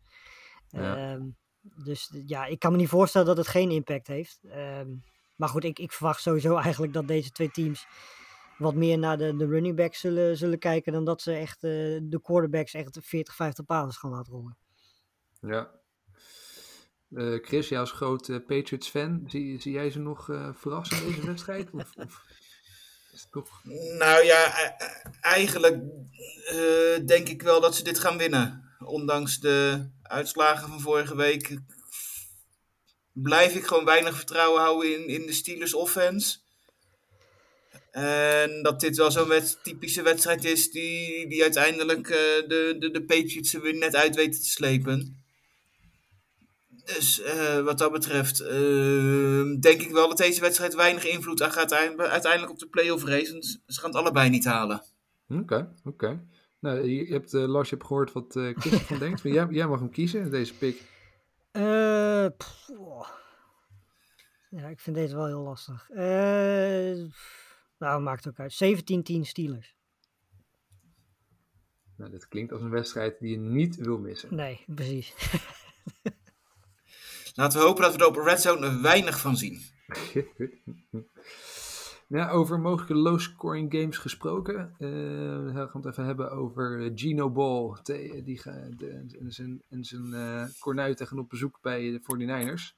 [0.68, 0.96] Ja.
[0.96, 1.22] Ehm,
[1.60, 4.40] dus ja, ik kan me niet voorstellen dat het geen impact heeft.
[4.44, 4.88] Ehm,
[5.36, 7.86] maar goed, ik, ik verwacht sowieso eigenlijk dat deze twee teams
[8.58, 11.70] wat meer naar de, de running backs zullen, zullen kijken dan dat ze echt eh,
[12.02, 14.56] de quarterbacks echt 40, 50 passes gaan laten rollen.
[15.40, 15.70] Ja.
[17.14, 20.96] Eh, Chris, jij als groot eh, Patriots fan, zie, zie jij ze nog eh, verrassen
[20.96, 21.70] in deze wedstrijd?
[21.70, 22.24] Of, of
[23.12, 23.60] is het toch...
[23.98, 25.82] Nou ja, e- e- eigenlijk
[26.44, 28.76] eh, denk ik wel dat ze dit gaan winnen.
[28.78, 31.58] Ondanks de uitslagen van vorige week
[33.12, 36.38] blijf ik gewoon weinig vertrouwen houden in, in de Steelers offense.
[37.94, 42.16] En dat dit wel zo'n typische wedstrijd is die, die uiteindelijk eh,
[42.48, 45.22] de, de, de Patriots er weer net uit weten te slepen.
[46.84, 51.52] Dus eh, wat dat betreft eh, denk ik wel dat deze wedstrijd weinig invloed aan
[51.52, 53.42] gaat eind- uiteindelijk op de playoff race.
[53.66, 54.82] Ze gaan het allebei niet halen.
[55.28, 56.24] Oké, oké.
[56.58, 59.24] Nou, je, hebt, eh, Lars, je hebt gehoord wat eh Chris ervan denkt.
[59.24, 60.82] Maar jij, jij mag hem kiezen, deze pick.
[61.50, 62.26] Eh,
[62.78, 63.08] oh.
[64.50, 65.90] Ja, ik vind deze wel heel lastig.
[65.90, 66.94] Eh,
[67.84, 68.54] nou, maakt ook uit.
[68.54, 69.76] 17-10 Steelers.
[71.96, 74.34] Nou, dit klinkt als een wedstrijd die je niet wil missen.
[74.34, 75.14] Nee, precies.
[77.34, 79.60] Laten we hopen dat we er op Red Zone er weinig van zien.
[82.08, 84.74] Ja, over mogelijke low-scoring games gesproken.
[84.78, 84.88] eh,
[85.44, 87.78] we gaan het even hebben over eh, Gino Ball.
[88.24, 88.42] die
[88.76, 92.76] de, en zijn, en zijn eh kornuiten gaan op bezoek bij de 49ers.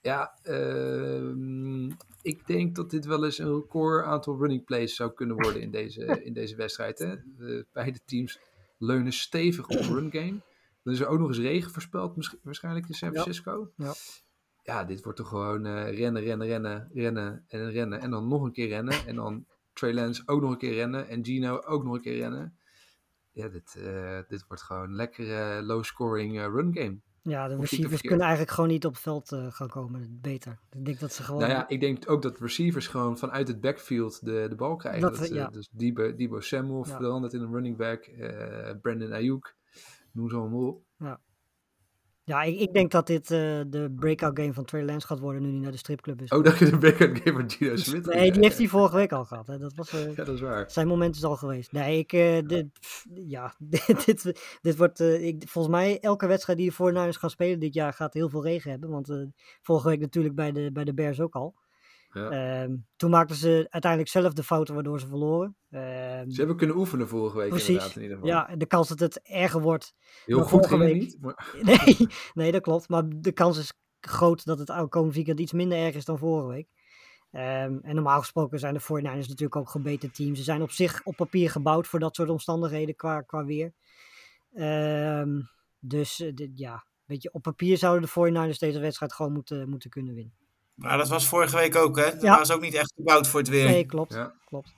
[0.00, 1.90] Ja, ehm,
[2.22, 5.70] ik denk dat dit wel eens een record aantal running plays zou kunnen worden in
[5.70, 6.98] deze, in deze wedstrijd.
[6.98, 7.16] Hè?
[7.36, 8.38] De, beide teams
[8.78, 10.40] leunen stevig op run game.
[10.82, 13.12] Dan is er ook nog eens regen voorspeld, waarschijnlijk in San.
[13.12, 13.72] Francisco.
[13.76, 13.92] Ja.
[14.62, 18.00] Ja, dit wordt toch gewoon eh, rennen, rennen, rennen, rennen en rennen.
[18.00, 19.06] En dan nog een keer rennen.
[19.06, 21.08] En dan Trey Lance ook nog een keer rennen.
[21.08, 22.58] En Gino ook nog een keer rennen.
[23.32, 27.00] Ja, dit, eh, dit wordt gewoon een lekkere low-scoring eh, run game.
[27.22, 30.18] Ja, de receivers kunnen eigenlijk gewoon niet op het veld eh, gaan komen.
[30.20, 30.58] Beter.
[30.72, 31.40] Ik denk dat ze gewoon...
[31.40, 35.00] Nou ja, ik denk ook dat receivers gewoon vanuit het backfield de, de bal krijgen.
[35.00, 35.48] Dat Dat, we- eh, ja.
[35.48, 36.96] Dus Debo, Debo Samuel Ja.
[36.96, 38.02] verandert in een running back.
[38.04, 39.56] eh, Brandon Ayuk,
[40.12, 40.82] noem ze allemaal op.
[40.96, 41.20] Ja,
[42.38, 45.50] ik, ik denk dat dit eh, de breakout game van Trey Lance gaat worden nu
[45.50, 46.30] hij naar de stripclub is.
[46.30, 49.12] Oh, dat je de backup game van Gino Smith nee, die heeft hij vorige week
[49.12, 49.46] al gehad.
[49.46, 49.58] Hè.
[49.58, 50.70] Dat was, eh, Ja, dat is waar.
[50.70, 51.72] zijn moment is al geweest.
[51.72, 56.58] Nee, ik, eh, dit, pff, ja, dit, dit, dit wordt, ik, volgens mij elke wedstrijd
[56.58, 58.90] die de 49ers gaan spelen dit jaar gaat heel veel regen hebben.
[58.90, 59.26] Want
[59.62, 61.54] vorige week natuurlijk bij de, bij de Bears ook al.
[62.12, 62.30] Ja.
[62.62, 65.56] Ehm, toen maakten ze uiteindelijk zelf de fouten waardoor ze verloren.
[65.70, 67.68] Ehm, Ze hebben kunnen oefenen vorige week precies.
[67.68, 68.32] inderdaad in ieder geval.
[68.32, 69.94] Ja, de kans dat het erger wordt.
[70.24, 71.16] Heel goed ging week- niet.
[71.20, 71.96] Maar, Nee,
[72.34, 72.88] nee, dat klopt.
[72.88, 76.48] Maar de kans is groot dat het komend weekend iets minder erg is dan vorige
[76.48, 76.68] week.
[77.30, 80.38] Ehm, en normaal gesproken zijn de 49ers natuurlijk ook gebeten teams.
[80.38, 83.72] Ze zijn op zich op papier gebouwd voor dat soort omstandigheden qua, qua weer.
[85.80, 89.68] Dus eh, dit- ja, weet je, op papier zouden de 49ers deze wedstrijd gewoon moeten,
[89.68, 90.34] moeten kunnen winnen.
[90.80, 92.04] Maar dat was vorige week ook, hè?
[92.10, 92.38] Dat Ja.
[92.38, 93.64] was ook niet echt gebouwd voor het weer.
[93.64, 94.12] Nee, klopt.
[94.14, 94.32] Ja.
[94.46, 94.68] klopt.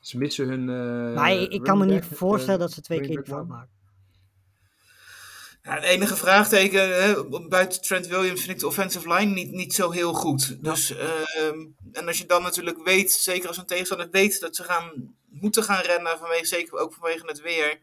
[0.00, 0.68] ze missen hun.
[0.68, 3.28] eh, maar ik, ik kan me niet back, voorstellen eh, dat ze twee keer fout
[3.28, 3.46] man.
[3.46, 3.74] maken.
[5.62, 9.74] Ja, het enige vraagteken, hè, buiten Trent Williams vind ik de offensive line niet, niet
[9.74, 10.64] zo heel goed.
[10.64, 11.58] Dus, ehm,
[11.92, 15.62] en als je dan natuurlijk weet, zeker als een tegenstander weet dat ze gaan, moeten
[15.64, 17.78] gaan rennen, vanwege, zeker ook vanwege het weer.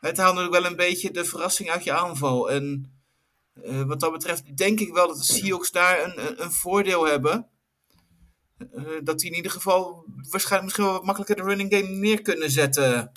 [0.00, 2.50] Het haalt natuurlijk wel een beetje de verrassing uit je aanval.
[2.50, 2.92] En
[3.54, 7.06] eh, wat dat betreft denk ik wel dat de Seahawks daar een, een, een voordeel
[7.06, 7.48] hebben.
[8.72, 12.22] Eh, dat die in ieder geval waarschijnlijk misschien wel wat makkelijker de running game neer
[12.22, 13.12] kunnen zetten.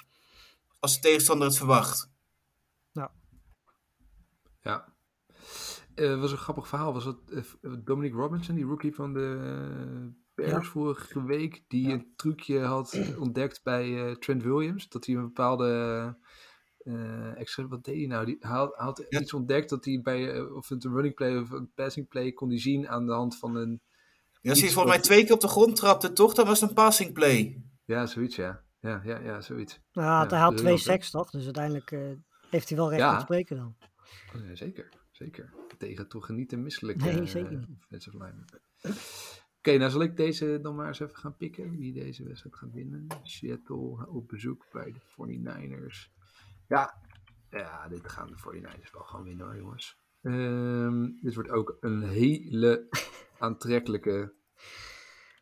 [0.80, 2.14] Als de tegenstander het verwacht.
[4.62, 4.94] Ja.
[5.96, 6.94] Eh was een grappig verhaal.
[6.94, 7.18] Was dat
[7.86, 10.62] Dominic Robinson, die rookie van de Bears Ja.
[10.72, 11.94] vorige week, die Ja.
[11.94, 14.90] een trucje had ontdekt bij eh, Trent Williams.
[14.90, 16.18] Dat hij een bepaalde
[16.86, 18.26] eh, extra, wat deed hij nou?
[18.26, 19.20] Die hij had, hij had Ja.
[19.20, 22.32] iets ontdekt dat hij bij, eh, of het een running play of een passing play
[22.32, 23.82] kon hij zien aan de hand van een,
[24.42, 26.34] Ja, als hij volgens mij twee keer op de grond trapte, toch?
[26.34, 27.62] Dan was een passing play.
[27.86, 28.64] ja, zoiets ja.
[28.80, 29.80] Ja, ja, ja, zoiets.
[29.94, 31.30] Nou, Ja, hij had twee seks toch?
[31.30, 32.00] Dus uiteindelijk eh,
[32.50, 33.14] heeft hij wel recht Ja.
[33.14, 33.76] tot spreken dan.
[34.36, 35.54] Oh, ja, zeker, zeker.
[35.78, 37.70] Tegen toch niet een misselijke Nee, zeker niet.
[37.84, 38.46] offensive lineman.
[39.58, 41.78] Oké, nou zal ik deze dan maar eens even gaan pikken.
[41.78, 43.08] Wie deze wedstrijd gaat winnen.
[43.24, 46.12] Seattle op bezoek bij de 49ers.
[46.68, 47.02] Ja,
[47.50, 49.98] ja dit gaan de 49ers wel gewoon winnen hoor, jongens.
[50.22, 52.88] Ehm, dit wordt ook een hele
[53.40, 54.34] aantrekkelijke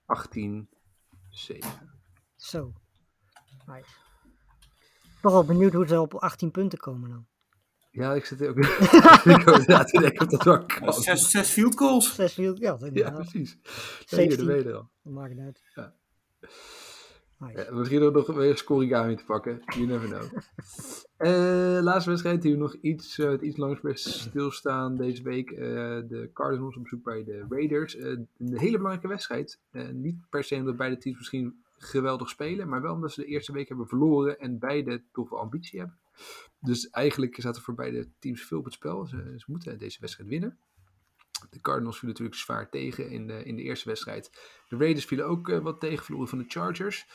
[0.05, 1.93] 18-7.
[2.35, 2.73] Zo.
[3.65, 3.89] Nice.
[5.21, 7.27] Toch wel benieuwd hoe ze op 18 punten komen dan.
[7.91, 8.57] Ja, ik zit ook
[9.37, 10.93] ik ook na te denken of dat wel kan.
[10.93, 12.15] Zes, zes field goals.
[12.15, 13.57] Zes field ja, precies.
[13.61, 13.69] Ja,
[14.05, 14.37] 17.
[14.37, 14.89] de weet je al.
[15.03, 15.61] Dat maakt het uit.
[15.75, 15.93] Ja.
[17.47, 17.63] Nice.
[17.69, 19.61] Ja, misschien ook nog weer een scorigami te pakken.
[19.65, 20.23] You never know.
[21.17, 25.51] Eh, laatste wedstrijd die we nog iets, eh, iets langers bij stilstaan deze week.
[25.51, 25.57] eh,
[26.07, 27.95] de Cardinals op bezoek bij de Raiders.
[27.95, 28.27] Eh, een
[28.57, 29.59] hele belangrijke wedstrijd.
[29.71, 32.69] Eh, niet per se omdat beide teams misschien geweldig spelen.
[32.69, 34.39] Maar wel omdat ze de eerste week hebben verloren.
[34.39, 35.97] En beide toch wel ambitie hebben.
[36.59, 39.05] Dus eigenlijk er voor beide teams veel op het spel.
[39.05, 40.57] Ze, ze moeten deze wedstrijd winnen.
[41.49, 44.31] De Cardinals vielen natuurlijk zwaar tegen in de, in de eerste wedstrijd.
[44.67, 47.05] De Raiders vielen ook eh, wat tegen, verloren van de Chargers.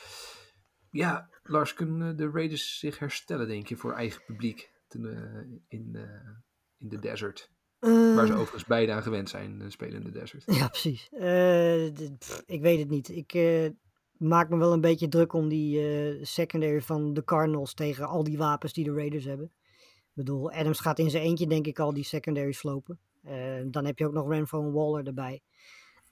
[0.91, 5.95] Ja, Lars, kunnen de Raiders zich herstellen, denk je, voor eigen publiek ten, eh, in,
[5.95, 6.29] eh,
[6.77, 7.51] in de desert?
[7.79, 10.43] Waar ze Eh, overigens beide aan gewend zijn, eh, spelen in de desert.
[10.45, 11.09] Ja, precies.
[11.09, 13.09] Eh, pff, ik weet het niet.
[13.09, 13.69] Ik eh,
[14.17, 18.23] maak me wel een beetje druk om die eh, secondary van de Cardinals tegen al
[18.23, 19.51] die wapens die de Raiders hebben.
[19.85, 22.99] Ik bedoel, Adams gaat in zijn eentje denk ik al die secondary slopen.
[23.23, 25.41] Eh, dan heb je ook nog Renfro en Waller erbij.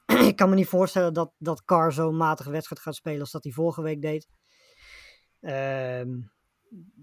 [0.30, 3.44] ik kan me niet voorstellen dat, dat Carr zo'n matige wedstrijd gaat spelen als dat
[3.44, 4.28] hij vorige week deed.
[5.40, 6.20] Ehm,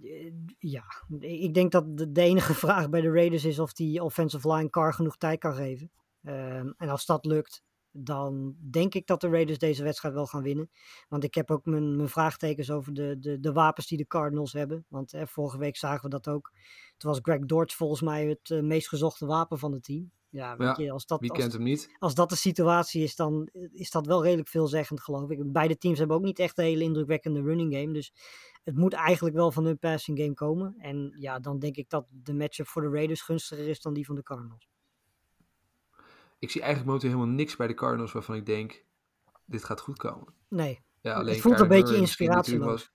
[0.03, 0.85] eh, ja,
[1.21, 4.93] ik denk dat de, enige vraag bij de Raiders is of die offensive line Carr
[4.93, 5.91] genoeg tijd kan geven.
[6.23, 7.63] Ehm, en als dat lukt,
[7.97, 10.71] dan denk ik dat de Raiders deze wedstrijd wel gaan winnen.
[11.09, 14.53] Want ik heb ook mijn, mijn vraagtekens over de, de, de wapens die de Cardinals
[14.53, 14.85] hebben.
[14.89, 16.53] Want eh, vorige week zagen we dat ook.
[16.97, 20.11] Toen was Greg Dortch volgens mij het eh, meest gezochte wapen van het team.
[20.29, 21.95] Ja, weet Ja, je, als dat, Wie als, kent hem niet?
[21.99, 25.53] als dat de situatie is, dan is dat wel redelijk veelzeggend, geloof ik.
[25.53, 27.93] Beide teams hebben ook niet echt een hele indrukwekkende running game.
[27.93, 28.13] Dus
[28.65, 30.75] het moet eigenlijk wel van hun passing game komen.
[30.79, 34.07] En ja, dan denk ik dat de matchup voor de Raiders gunstiger is dan die
[34.07, 34.69] van de Cardinals.
[36.39, 38.85] Ik zie eigenlijk momenteel helemaal niks bij de Cardinals waarvan ik denk,
[39.45, 40.35] dit gaat goed komen.
[40.49, 42.67] Nee, Ja, Het alleen voelt een beetje natuurlijk inspiratieloos.
[42.71, 42.93] was-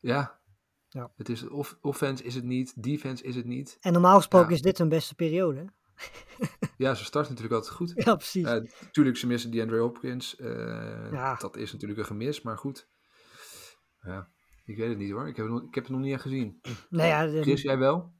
[0.00, 0.40] Ja.
[0.88, 1.12] Ja.
[1.16, 3.76] Het is off offense is het niet, defense is het niet.
[3.80, 4.54] en normaal gesproken Ja.
[4.54, 5.64] is dit hun beste periode.
[6.76, 7.92] Ja, ze starten natuurlijk altijd goed.
[8.04, 8.42] Ja, precies.
[8.46, 10.36] Ja, tuurlijk, ze missen die Andre Hopkins.
[10.36, 11.34] eh, Ja.
[11.34, 12.88] Dat is natuurlijk een gemis, maar goed.
[14.02, 14.28] Ja,
[14.64, 15.28] ik weet het niet hoor.
[15.28, 16.60] Ik heb het nog, ik heb het nog niet echt gezien.
[16.90, 18.12] nou ja, Chris, jij wel?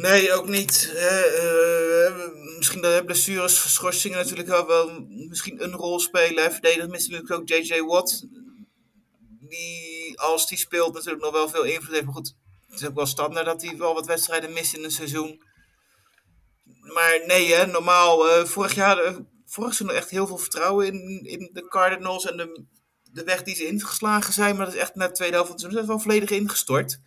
[0.00, 0.92] Nee, ook niet.
[0.96, 2.26] Eh,
[2.56, 6.52] misschien de blessures, schorsingen natuurlijk wel, wel misschien een rol spelen.
[6.52, 7.80] Verdedigend natuurlijk ook J.J.
[7.80, 8.26] Watt.
[9.40, 12.04] Die, als die speelt, natuurlijk nog wel veel invloed heeft.
[12.04, 12.34] Maar goed,
[12.66, 15.42] het is ook wel standaard dat hij wel wat wedstrijden mist in een seizoen.
[16.64, 18.28] Maar nee, hè, normaal.
[18.30, 22.36] eh, vorig jaar, eh, vorig seizoen echt heel veel vertrouwen in, in de Cardinals en
[22.36, 22.64] de,
[23.12, 24.56] de weg die ze ingeslagen zijn.
[24.56, 27.00] Maar dat is echt na de tweede helft van het seizoen dat wel volledig ingestort.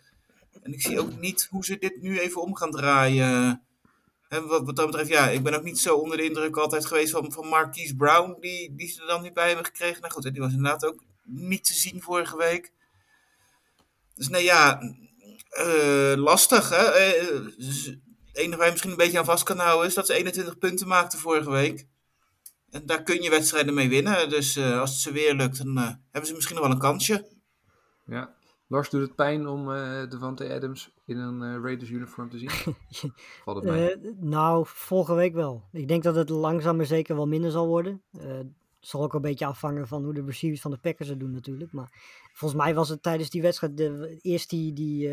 [0.62, 3.62] En ik zie ook niet hoe ze dit nu even om gaan draaien.
[4.28, 6.86] En wat, wat dat betreft, ja, ik ben ook niet zo onder de indruk altijd
[6.86, 10.00] geweest van, van Marquise Brown, die, die ze er dan niet bij hebben gekregen.
[10.00, 12.72] Nou goed, die was inderdaad ook niet te zien vorige week.
[14.14, 14.80] Dus nee, ja,
[15.48, 16.68] eh, lastig.
[16.68, 17.12] Hè?
[17.56, 17.98] Dus het
[18.32, 20.88] enige waar je misschien een beetje aan vast kan houden is dat ze 21 punten
[20.88, 21.86] maakten vorige week.
[22.70, 24.28] En daar kun je wedstrijden mee winnen.
[24.28, 25.76] Dus eh, als het ze weer lukt, dan
[26.10, 27.28] hebben ze misschien nog wel een kansje.
[28.06, 28.34] Ja.
[28.72, 32.50] Lars, doet het pijn om eh Devante Adams in een eh, Raiders uniform te zien?
[33.44, 33.90] Valt het mee?
[33.90, 35.62] Eh, nou, volgende week wel.
[35.72, 38.02] Ik denk dat het langzaam maar zeker wel minder zal worden.
[38.80, 41.72] Zal ook een beetje afhangen van hoe de receivers van de Packers het doen natuurlijk.
[41.72, 41.88] Maar
[42.32, 45.08] volgens mij was het tijdens die wedstrijd de, eerst die, die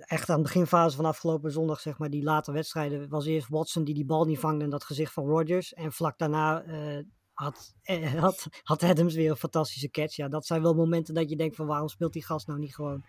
[0.00, 3.84] echt aan de beginfase van afgelopen zondag, zeg maar, die late wedstrijden, was eerst Watson
[3.84, 5.74] die die bal niet vangde in dat gezicht van Rodgers.
[5.74, 6.64] En vlak daarna
[7.36, 10.16] had, eh, had, had Adams weer een fantastische catch.
[10.16, 12.74] Ja, dat zijn wel momenten dat je denkt van waarom speelt die gast nou niet
[12.74, 13.04] gewoon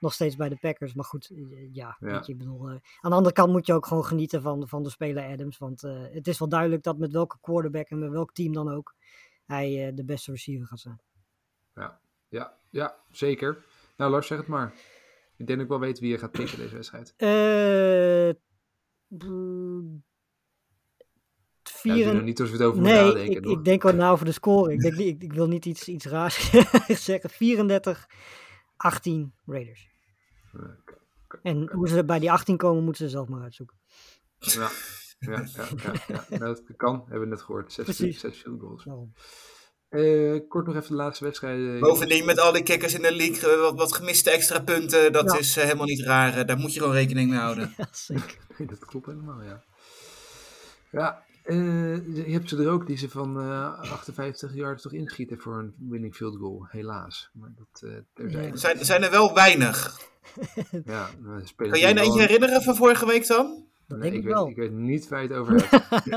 [0.00, 0.94] nog steeds bij de Packers.
[0.94, 2.10] Maar goed, eh, ja, Ja.
[2.10, 4.68] Weet je, ik bedoel, eh, aan de andere kant moet je ook gewoon genieten van,
[4.68, 5.58] van de speler Adams.
[5.58, 5.80] Want
[6.12, 8.94] het is wel duidelijk dat met welke quarterback en met welk team dan ook,
[9.46, 11.00] hij de beste receiver gaat zijn.
[11.74, 12.00] Ja.
[12.28, 13.64] Ja, ja, zeker.
[13.96, 14.72] Nou, Lars, zeg het maar.
[15.36, 17.14] Ik denk dat ik wel weet wie je gaat pikken deze wedstrijd.
[17.16, 18.30] Eh
[21.82, 23.42] mm, Ja, er niet als we het over moeten Nee, nadenken.
[23.50, 24.72] ik, ik denk wel na over de score.
[24.72, 26.50] Ik, denk, niet- ik, ik wil niet iets, iets raars
[26.88, 27.30] zeggen.
[27.30, 28.06] 34,
[28.76, 29.88] 18 Raiders.
[31.42, 33.76] En hoe ze bij die 18 komen, moeten ze zelf maar uitzoeken.
[34.38, 34.70] Ja,
[35.18, 36.24] ja, ja, ja, ja.
[36.38, 37.72] Nou, dat kan, hebben we net gehoord.
[37.72, 38.20] Zes, Precies.
[38.20, 38.86] zes field goals.
[39.88, 41.80] Eh, kort nog even de laatste wedstrijd.
[41.80, 45.32] Bovendien met al die kickers in de league, eh, wat, wat gemiste extra punten, dat
[45.32, 45.38] Ja.
[45.38, 46.46] is eh, helemaal niet raar.
[46.46, 47.74] Daar moet je gewoon rekening mee houden.
[47.76, 48.36] Ja, zeker.
[48.66, 49.64] Dat klopt helemaal, ja.
[50.90, 55.38] Ja, eh, je hebt ze er ook die ze van eh 58 yards toch inschieten
[55.38, 57.30] voor een winning field goal, helaas.
[57.32, 58.30] Maar dat eh.
[58.30, 58.56] Ja.
[58.56, 60.00] Zijn, zijn er wel weinig.
[60.84, 63.66] Ja, we spelen Kan jij nou eentje herinneren van vorige week dan?
[63.86, 64.48] Dat Nee, denk ik weet, wel.
[64.48, 65.70] ik weet niet waar je het over hebt.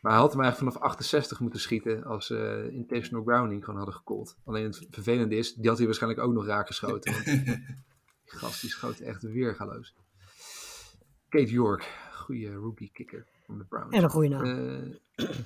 [0.00, 3.96] maar hij had hem eigenlijk vanaf 68 moeten schieten als ze intentional grounding gewoon hadden
[3.96, 4.36] gecallt.
[4.44, 7.12] Alleen het vervelende is, die had hij waarschijnlijk ook nog raak geschoten.
[7.12, 7.66] Want die
[8.24, 9.94] gast die schoot echt weergaloos.
[11.28, 11.88] Kate York,
[12.30, 13.96] goede rookie kicker van de Browns.
[13.96, 14.44] En een goede naam.
[14.44, 14.52] Eh,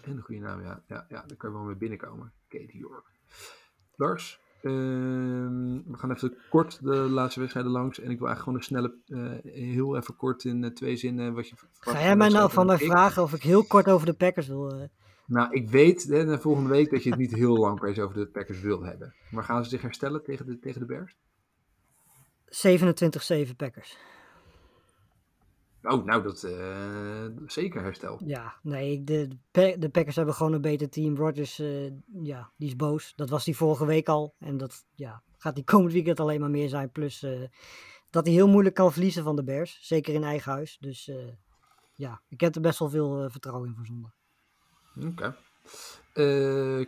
[0.08, 0.82] en een goede naam, ja.
[0.86, 1.06] ja.
[1.08, 2.32] Ja, daar kan je wel mee binnenkomen.
[2.48, 3.06] Kate York.
[3.96, 8.00] Lars, ehm, we gaan even kort de laatste wedstrijden langs.
[8.00, 11.34] En ik wil eigenlijk gewoon een snelle, eh, heel even kort in eh, twee zinnen.
[11.34, 14.06] Wat je Ga jij de mij nou van mij vragen of ik heel kort over
[14.06, 14.88] de Packers wil...
[15.26, 18.16] Nou, ik weet hè, na volgende week dat je het niet heel lang eens over
[18.16, 19.14] de Packers wil hebben.
[19.30, 21.16] Maar gaan ze zich herstellen tegen de, tegen de Bears?
[23.52, 23.96] 27-7 Packers.
[25.84, 28.20] Oh, nou, dat eh, zeker herstel.
[28.24, 31.16] Ja, nee, de, de, Pa- de Packers hebben gewoon een beter team.
[31.16, 31.90] Rodgers, eh,
[32.22, 33.12] ja, die is boos.
[33.16, 34.34] Dat was die vorige week al.
[34.38, 36.90] En dat ja, gaat die komend weekend alleen maar meer zijn.
[36.90, 37.42] Plus eh,
[38.10, 39.78] dat hij heel moeilijk kan verliezen van de Bears.
[39.80, 40.76] Zeker in eigen huis.
[40.80, 41.10] Dus
[41.94, 44.16] ja, ik heb er best wel veel vertrouwen in voor zondag.
[45.06, 45.36] Oké.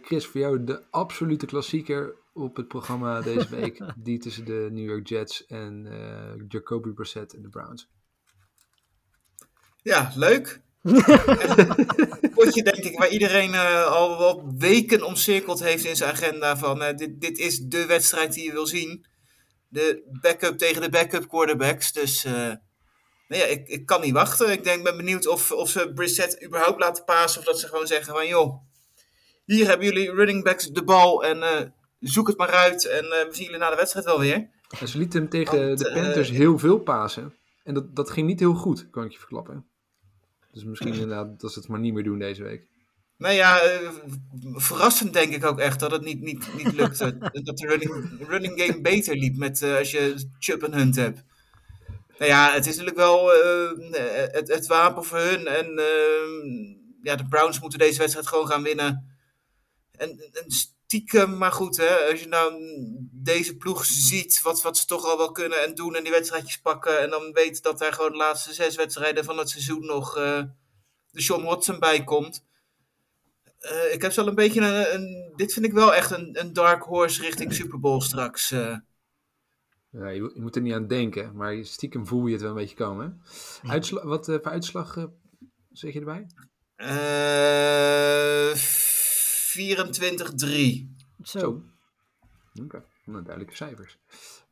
[0.03, 3.81] Chris, voor jou de absolute klassieker op het programma deze week.
[3.97, 5.89] die tussen de New York Jets en
[6.49, 7.89] Jacoby Brissett en de Browns.
[9.87, 10.61] Ja, leuk.
[10.83, 11.03] Een
[12.35, 16.83] potje denk ik waar iedereen eh, al wel weken omcirkeld heeft in zijn agenda van
[16.83, 19.07] eh, dit, dit is de wedstrijd die je wil zien.
[19.69, 21.93] De backup tegen de backup quarterbacks.
[21.93, 22.33] Dus eh,
[23.29, 24.53] nou ja, ik, ik kan niet wachten.
[24.53, 27.41] Ik denk, ben benieuwd of, of ze Brissett überhaupt laten pasen.
[27.41, 28.63] Of dat ze gewoon zeggen van joh,
[29.45, 32.87] hier hebben jullie running backs de bal en zoek het maar uit.
[32.87, 34.51] En we zien jullie na de wedstrijd wel weer.
[34.81, 37.35] En ze lieten hem tegen Want, de Panthers heel veel pasen.
[37.63, 39.67] En dat, dat ging niet heel goed, kan ik je verklappen.
[40.57, 42.67] Dus misschien inderdaad dat ze het maar niet meer doen deze week.
[43.19, 43.91] Nou ja, eh,
[44.53, 47.17] verrassend denk ik ook echt dat het niet, niet, niet lukte.
[47.45, 51.25] dat de running, running game beter liep met, eh, als je Chubb en Hunt hebt.
[52.19, 53.71] Nou ja, het is natuurlijk wel eh,
[54.33, 55.47] het, het wapen voor hun.
[55.47, 59.17] En eh, ja, de Browns moeten deze wedstrijd gewoon gaan winnen.
[59.91, 60.47] En, en
[60.87, 62.53] stiekem, maar goed, hè, als je nou
[63.13, 66.61] deze ploeg ziet, wat, wat ze toch al wel kunnen en doen en die wedstrijdjes
[66.61, 67.01] pakken.
[67.01, 70.43] En dan weet dat daar gewoon de laatste zes wedstrijden van het seizoen nog eh,
[71.11, 72.45] de Sean Watson bij komt.
[73.59, 76.53] Eh, ik heb zo een beetje een, een- Dit vind ik wel echt een, een
[76.53, 78.51] dark horse richting Super Bowl straks.
[78.51, 78.77] eh.
[79.91, 82.57] Ja, je, je moet er niet aan denken, maar stiekem voel je het wel een
[82.57, 83.23] beetje komen.
[83.63, 83.69] hè?
[83.71, 84.97] Uitsla wat voor uitslag
[85.73, 86.27] zeg je erbij?
[86.77, 88.55] Eh,
[89.57, 89.59] 24-3.
[91.23, 91.39] Zo.
[91.39, 91.63] Zo.
[92.63, 93.99] Oké, nou, duidelijke cijfers.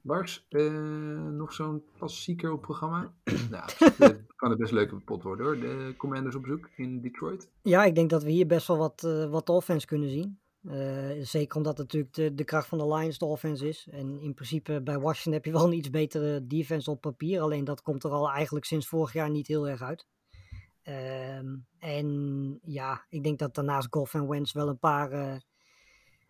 [0.03, 3.15] Lars, eh, nog zo'n klassieker op programma?
[3.51, 5.57] nou, het kan het best een leuke pot worden hoor.
[5.59, 7.51] De Commanders op zoek in Detroit.
[7.63, 10.39] Ja, ik denk dat we hier best wel wat, eh, wat offense kunnen zien.
[10.65, 13.89] Eh, zeker omdat het natuurlijk de, de kracht van de Lions de offense is.
[13.91, 17.41] En in principe bij Washington heb je wel een iets betere defense op papier.
[17.41, 20.07] Alleen dat komt er al eigenlijk sinds vorig jaar niet heel erg uit.
[20.85, 25.37] Ehm, en ja, ik denk dat daarnaast Goff en Wentz wel een paar, eh,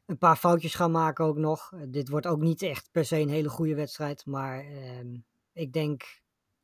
[0.06, 1.72] een paar foutjes gaan maken ook nog.
[1.72, 4.26] Eh, dit wordt ook niet echt per se een hele goede wedstrijd.
[4.26, 5.16] Maar ehm,
[5.52, 6.22] ik denk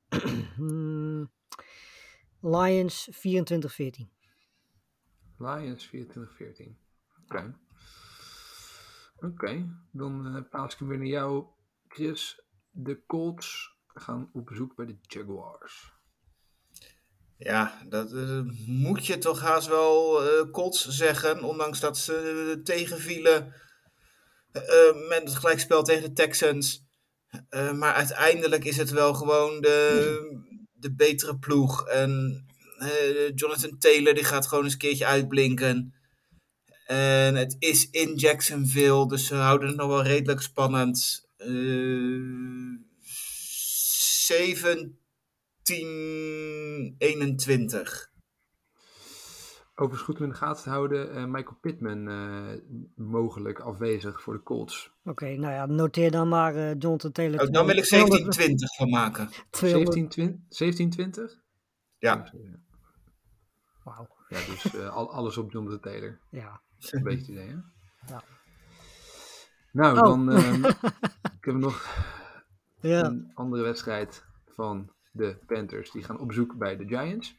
[0.56, 1.30] hmm,
[2.40, 4.10] Lions 24-14.
[5.36, 6.78] Lions 24-14.
[7.24, 7.58] Oké.
[9.16, 11.46] Oké, dan paas ik hem weer naar jou,
[11.88, 12.42] Chris.
[12.70, 15.99] De Colts gaan op bezoek bij de Jaguars.
[17.42, 22.62] Ja, dat eh, moet je toch haast wel uh, kots zeggen, ondanks dat ze eh,
[22.62, 23.54] tegenvielen
[25.08, 26.84] met het gelijkspel tegen de Texans.
[27.50, 31.86] maar uiteindelijk is het wel gewoon de, de betere ploeg.
[31.86, 32.44] En
[33.34, 35.94] Jonathan Taylor die gaat gewoon eens een keertje uitblinken.
[36.86, 41.28] En het is in Jacksonville, dus ze houden het nog wel redelijk spannend.
[41.38, 42.78] Uh,
[45.70, 48.08] 1721.
[49.74, 52.52] Overigens goed om in de gaten houden, eh, Michael Pittman eh,
[52.94, 54.92] mogelijk afwezig voor de Colts.
[55.04, 57.40] Oké, nou ja, noteer dan maar uh, Jonathan Taylor.
[57.40, 59.28] Oh, dan wil ik 1720 van maken.
[59.50, 61.40] 1720?
[61.98, 62.32] Ja.
[63.84, 64.08] Wauw.
[64.28, 66.18] Ja, dus al, alles op Jonathan Taylor.
[66.30, 66.60] Ja.
[66.90, 67.56] Een beetje het idee, hè?
[68.06, 68.22] Ja.
[69.72, 70.02] Nou, oh.
[70.02, 70.64] dan ehm,
[71.38, 71.86] ik heb nog
[72.80, 75.90] een andere wedstrijd van de Panthers.
[75.90, 77.36] Die gaan op bezoek bij de Giants.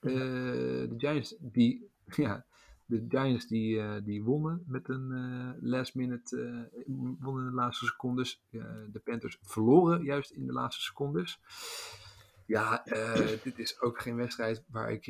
[0.00, 2.46] Eh, de Giants die, ja,
[2.86, 6.70] de Giants die, eh, die wonnen met een eh, last minute,
[7.18, 8.44] wonnen in de laatste secondes.
[8.50, 11.40] De Panthers verloren juist in de laatste secondes.
[12.46, 12.84] Ja,
[13.44, 15.04] dit is ook geen wedstrijd waar ik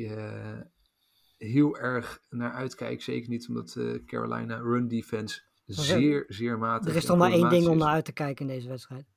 [1.37, 3.01] heel erg naar uitkijk.
[3.01, 7.67] Zeker niet omdat Carolina run defense zeer, zeer matig er is toch maar één ding
[7.67, 7.79] om is.
[7.79, 9.10] naar uit te kijken in deze wedstrijd.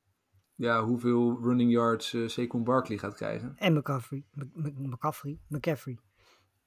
[0.57, 3.53] Ja, hoeveel running yards eh Saquon Barkley gaat krijgen.
[3.57, 4.25] En McCaffrey.
[4.33, 5.39] Mc- Mc- McCaffrey.
[5.49, 5.99] McCaffrey.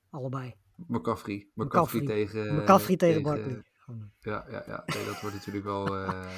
[0.09, 0.55] Allebei.
[0.87, 1.47] McCaffrey.
[1.53, 2.55] McCaffrey tegen...
[2.55, 3.63] McCaffrey tegen Barkley.
[3.77, 4.11] Gewoon.
[4.19, 4.83] Ja, ja, ja.
[4.85, 5.97] Nee, dat wordt natuurlijk wel...
[5.97, 6.27] eh,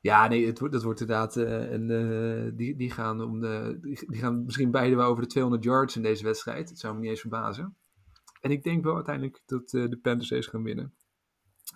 [0.00, 1.36] Ja, nee, het wordt, dat wordt inderdaad...
[1.36, 5.64] eh, eh, die, die, gaan om de, die, gaan misschien beide wel over de 200
[5.64, 6.68] yards in deze wedstrijd.
[6.68, 7.76] Het zou me niet eens verbazen.
[8.40, 10.94] En ik denk wel uiteindelijk dat eh, de Panthers deze gaan winnen.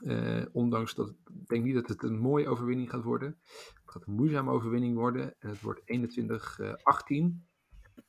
[0.01, 3.39] Eh, ondanks dat ik denk niet dat het een mooie overwinning gaat worden.
[3.83, 5.35] Het gaat een moeizame overwinning worden.
[5.39, 7.47] En het wordt 21-18.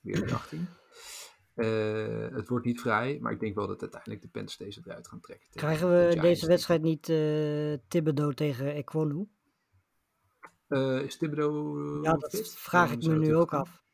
[0.01, 0.67] Weer die 18.
[1.53, 5.07] Eh, het wordt niet vrij, maar ik denk wel dat uiteindelijk de Panthers deze eruit
[5.07, 5.47] gaan trekken.
[5.51, 9.27] Krijgen we deze wedstrijd niet eh Thibodeau tegen Ekwonu?
[10.67, 12.55] Eh, is Thibodeau Ja, dat fit?
[12.55, 13.85] vraag ik me nu ook af.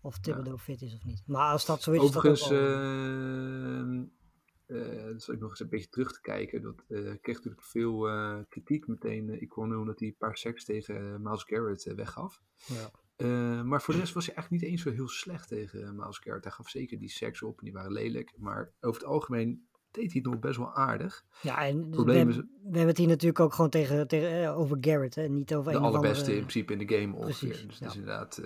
[0.00, 1.22] Of Thibodeau fit is of niet.
[1.26, 2.36] Maar als dat zo is, dat ook
[4.68, 6.62] Dat zal ik nog eens een beetje terug te kijken.
[6.62, 9.40] Dat eh kreeg natuurlijk veel eh, kritiek meteen.
[9.40, 12.42] ik kon omdat hij een paar seks tegen Miles Garrett weggaf.
[12.66, 12.90] Ja.
[13.62, 16.44] Maar voor de rest was hij eigenlijk niet eens zo heel slecht tegen Miles Garrett.
[16.44, 18.32] Hij gaf zeker die seks op en die waren lelijk.
[18.36, 21.24] Maar over het algemeen deed hij het nog best wel aardig.
[21.42, 24.54] Ja, en we, probleem hebben, is- we hebben het hier natuurlijk ook gewoon tegen, tegen,
[24.54, 25.28] over Garrett, hè?
[25.28, 26.38] niet over de of allerbeste andere...
[26.38, 27.48] in principe in de game ongeveer.
[27.48, 27.84] Precies, dus ja.
[27.84, 28.40] het is inderdaad...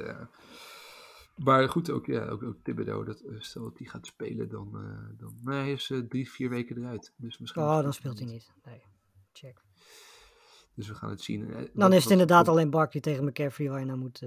[1.45, 4.71] maar goed, ook, ja, ook, ook Thibodeau, dat, eh, stel dat hij gaat spelen, dan,
[4.75, 7.13] eh, dan nee, hij is eh, drie, vier weken eruit.
[7.17, 8.53] Dus misschien Oh, dan speelt hij niet.
[8.65, 8.83] Nee,
[9.33, 9.63] check.
[10.75, 11.49] Dus we gaan het zien.
[11.49, 14.23] Dan wat- is het inderdaad wat- alleen Barkley tegen McCaffrey waar je naar moet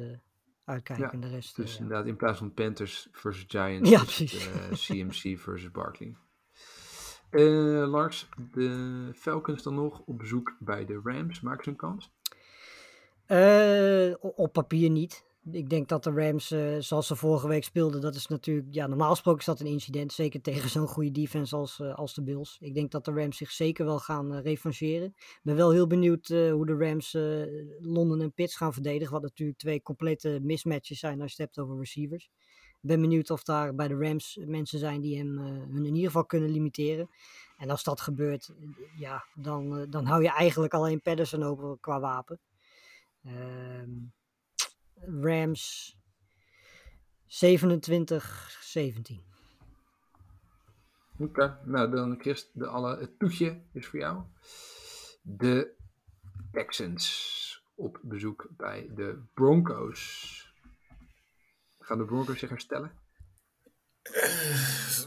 [0.65, 1.05] uitkijken.
[1.05, 1.79] Ja, en de rest, Dus ja.
[1.79, 6.15] inderdaad, in plaats van Panthers versus Giants, Ja, het, CMC versus Barkley.
[7.87, 11.41] Lars, de Falcons dan nog op bezoek bij de Rams.
[11.41, 12.11] Maken ze een kans?
[14.35, 15.24] Op papier niet.
[15.51, 18.87] Ik denk dat de Rams, eh, zoals ze vorige week speelden, dat is natuurlijk, ja,
[18.87, 20.13] normaal gesproken is dat een incident.
[20.13, 22.57] Zeker tegen zo'n goede defense als, eh, als de Bills.
[22.59, 25.07] Ik denk dat de Rams zich zeker wel gaan eh, revancheren.
[25.07, 27.13] Ik ben wel heel benieuwd hoe de Rams
[27.79, 29.13] Londen en Pitts gaan verdedigen.
[29.13, 32.29] Wat natuurlijk twee complete mismatches zijn als je het hebt over receivers.
[32.81, 36.05] Ik ben benieuwd of daar bij de Rams mensen zijn die hem hun in ieder
[36.05, 37.09] geval kunnen limiteren.
[37.57, 38.53] En als dat gebeurt,
[38.97, 42.39] ja, dan, dan hou je eigenlijk alleen Patterson over qua wapen.
[43.23, 43.89] Ehm,
[45.21, 45.95] Rams
[47.27, 47.37] 27-17.
[51.17, 54.23] Oké, nou dan Chris, de alle, het toetje is voor jou.
[55.21, 55.73] De
[56.51, 60.53] Texans op bezoek bij de Broncos.
[61.79, 63.03] Gaan de Broncos zich herstellen?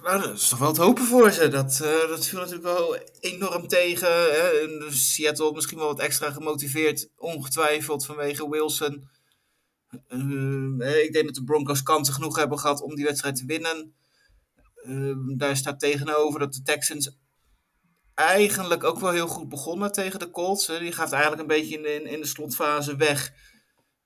[0.03, 1.49] Nou, dat is toch wel te hopen voor ze.
[1.49, 4.09] Dat, eh, dat viel natuurlijk wel enorm tegen.
[4.09, 4.91] Hè.
[4.91, 9.09] Seattle misschien wel wat extra gemotiveerd, ongetwijfeld vanwege Wilson.
[10.09, 13.95] Eh, ik denk dat de Broncos kansen genoeg hebben gehad om die wedstrijd te winnen.
[14.75, 17.17] Eh, daar staat tegenover dat de Texans
[18.15, 20.67] eigenlijk ook wel heel goed begonnen tegen de Colts.
[20.67, 23.33] Die gaat eigenlijk een beetje in de, in, de slotfase weg.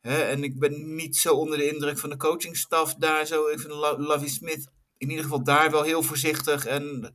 [0.01, 0.22] Hè.
[0.22, 3.49] En ik ben niet zo onder de indruk van de coachingstaf daar zo.
[3.49, 6.66] Ik vind Lo- Lovie Smith in ieder geval daar wel heel voorzichtig.
[6.66, 7.14] En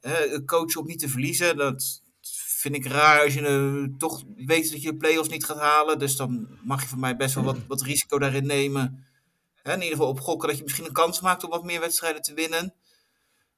[0.00, 2.02] hè, coach op niet te verliezen, dat
[2.58, 5.98] vind ik raar als je eh, toch weet dat je de play-offs niet gaat halen.
[5.98, 9.04] Dus dan mag je van mij best wel wat, wat risico daarin nemen.
[9.62, 11.80] Hè, in ieder geval op gokken dat je misschien een kans maakt om wat meer
[11.80, 12.74] wedstrijden te winnen.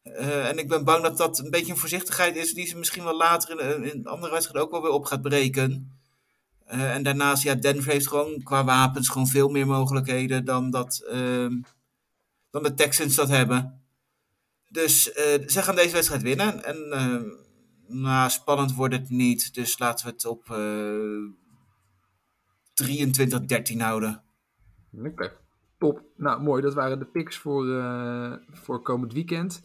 [0.03, 3.05] Eh, en ik ben bang dat dat een beetje een voorzichtigheid is die ze misschien
[3.05, 6.01] wel later in, in andere wedstrijden ook wel weer op gaat breken.
[6.64, 11.05] Eh, en daarnaast, ja, Denver heeft gewoon qua wapens gewoon veel meer mogelijkheden dan dat
[11.11, 11.61] ehm,
[12.51, 13.82] dan de Texans dat hebben.
[14.68, 16.64] Dus eh ze gaan deze wedstrijd winnen.
[16.64, 16.76] En
[17.91, 19.55] nou, spannend wordt het niet.
[19.55, 21.38] Dus laten we het op eh
[22.74, 24.22] 23-13 houden.
[25.05, 25.32] Oké,
[25.78, 26.03] top.
[26.16, 26.62] Nou, mooi.
[26.62, 29.62] Dat waren de picks voor, eh, voor komend weekend.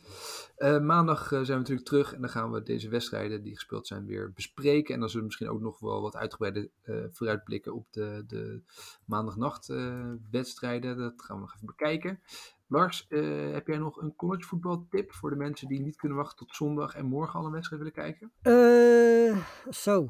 [0.55, 4.05] Eh, maandag zijn we natuurlijk terug en dan gaan we deze wedstrijden die gespeeld zijn
[4.05, 4.93] weer bespreken.
[4.93, 6.69] En dan zullen we misschien ook nog wel wat uitgebreide
[7.11, 8.61] vooruitblikken op de, de
[9.05, 9.73] maandagnacht
[10.31, 10.97] wedstrijden.
[10.97, 12.19] Dat gaan we nog even bekijken.
[12.67, 16.37] Lars, eh, heb jij nog een collegevoetbal tip voor de mensen die niet kunnen wachten
[16.37, 18.31] tot zondag en morgen al een wedstrijd willen kijken?
[18.41, 19.37] Eh,
[19.69, 20.07] zo,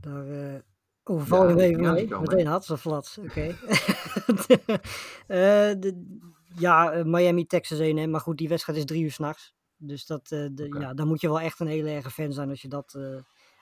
[0.00, 0.60] daar eh
[1.04, 2.20] overval je Ja, even mee.
[2.20, 3.56] Meteen hats of flats, oké.
[6.54, 9.54] Ja, Miami, Texas 1, maar goed, die wedstrijd is drie uur s'nachts.
[9.76, 12.62] Dus dat, de, ja, dan moet je wel echt een hele erge fan zijn als
[12.62, 12.98] je dat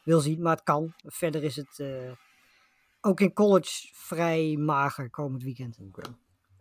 [0.04, 0.42] wil zien.
[0.42, 0.92] Maar het kan.
[0.96, 1.82] Verder is het
[3.00, 5.78] ook in college vrij mager komend weekend.
[5.80, 6.02] Oké.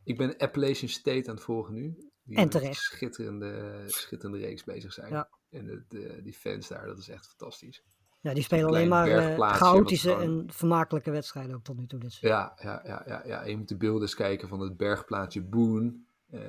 [0.07, 1.97] Ik ben Appalachian State aan het volgen nu.
[2.23, 2.81] Die En terecht.
[2.81, 5.11] Schitterende, schitterende reeks bezig zijn.
[5.11, 5.29] Ja.
[5.49, 7.83] En de, de- die fans daar, dat is echt fantastisch.
[8.21, 11.99] Ja, die spelen alleen maar eh, chaotische gewoon- en vermakelijke wedstrijden ook tot nu toe.
[11.99, 12.15] dit.
[12.15, 13.43] Ja, ja, ja, ja, ja.
[13.45, 16.05] Je moet de beelden eens kijken van het bergplaatsje Boone.
[16.29, 16.39] eh,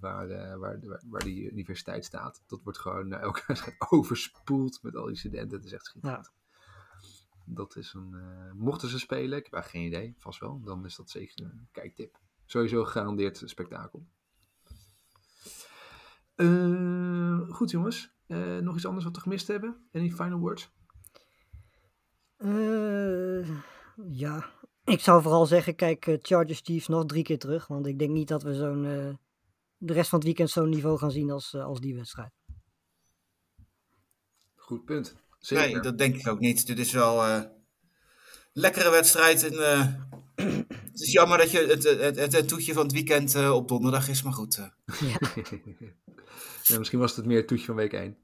[0.00, 2.42] waar, eh, waar, waar, waar die universiteit staat.
[2.46, 5.56] Dat wordt gewoon na elke wedstrijd overspoeld met al die studenten.
[5.56, 6.32] Het is echt schitterend.
[7.46, 8.16] Dat is een.
[8.56, 10.60] mochten ze spelen, ik heb eigenlijk geen idee, vast wel.
[10.64, 12.18] Dan is dat zeker een kijktip.
[12.54, 14.06] Sowieso gegarandeerd spektakel.
[16.34, 18.14] Eh, goed jongens.
[18.26, 19.88] Eh, nog iets anders wat we gemist hebben?
[19.92, 20.70] Any final words?
[22.36, 23.48] Eh,
[24.06, 24.50] ja,
[24.84, 27.66] ik zou vooral zeggen, kijk Chargers Chiefs nog drie keer terug.
[27.66, 29.14] Want ik denk niet dat we zo'n eh,
[29.76, 32.32] de rest van het weekend zo'n niveau gaan zien als, als die wedstrijd.
[34.54, 35.16] Goed punt.
[35.38, 35.66] Zeker.
[35.66, 36.66] Nee, dat denk ik ook niet.
[36.66, 37.50] Dit is wel eh, een
[38.52, 39.42] lekkere wedstrijd.
[39.42, 39.94] En, eh,
[40.34, 43.68] het is jammer dat je het, het, het, het toetje van het weekend eh, op
[43.68, 44.56] donderdag is, maar goed.
[44.56, 45.14] eh.
[46.62, 48.16] ja, misschien was het het meer het toetje van week 1.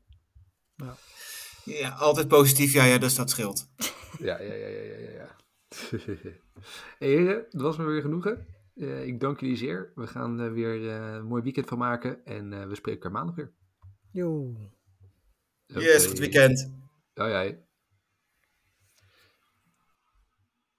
[1.64, 3.68] ja, altijd positief, ja, ja, dus dat scheelt.
[4.18, 5.10] Ja, ja, ja, ja, ja, ja.
[5.10, 5.36] ja.
[7.06, 8.46] heren, dat was me weer genoegen.
[8.74, 9.92] Eh, ik dank jullie zeer.
[9.94, 12.24] We gaan er weer eh, een mooi weekend van maken.
[12.24, 13.52] En eh, we spreken elkaar maandag weer.
[14.12, 14.56] Yo.
[15.66, 16.72] Yes, goed weekend.
[17.14, 17.54] Ja, ja.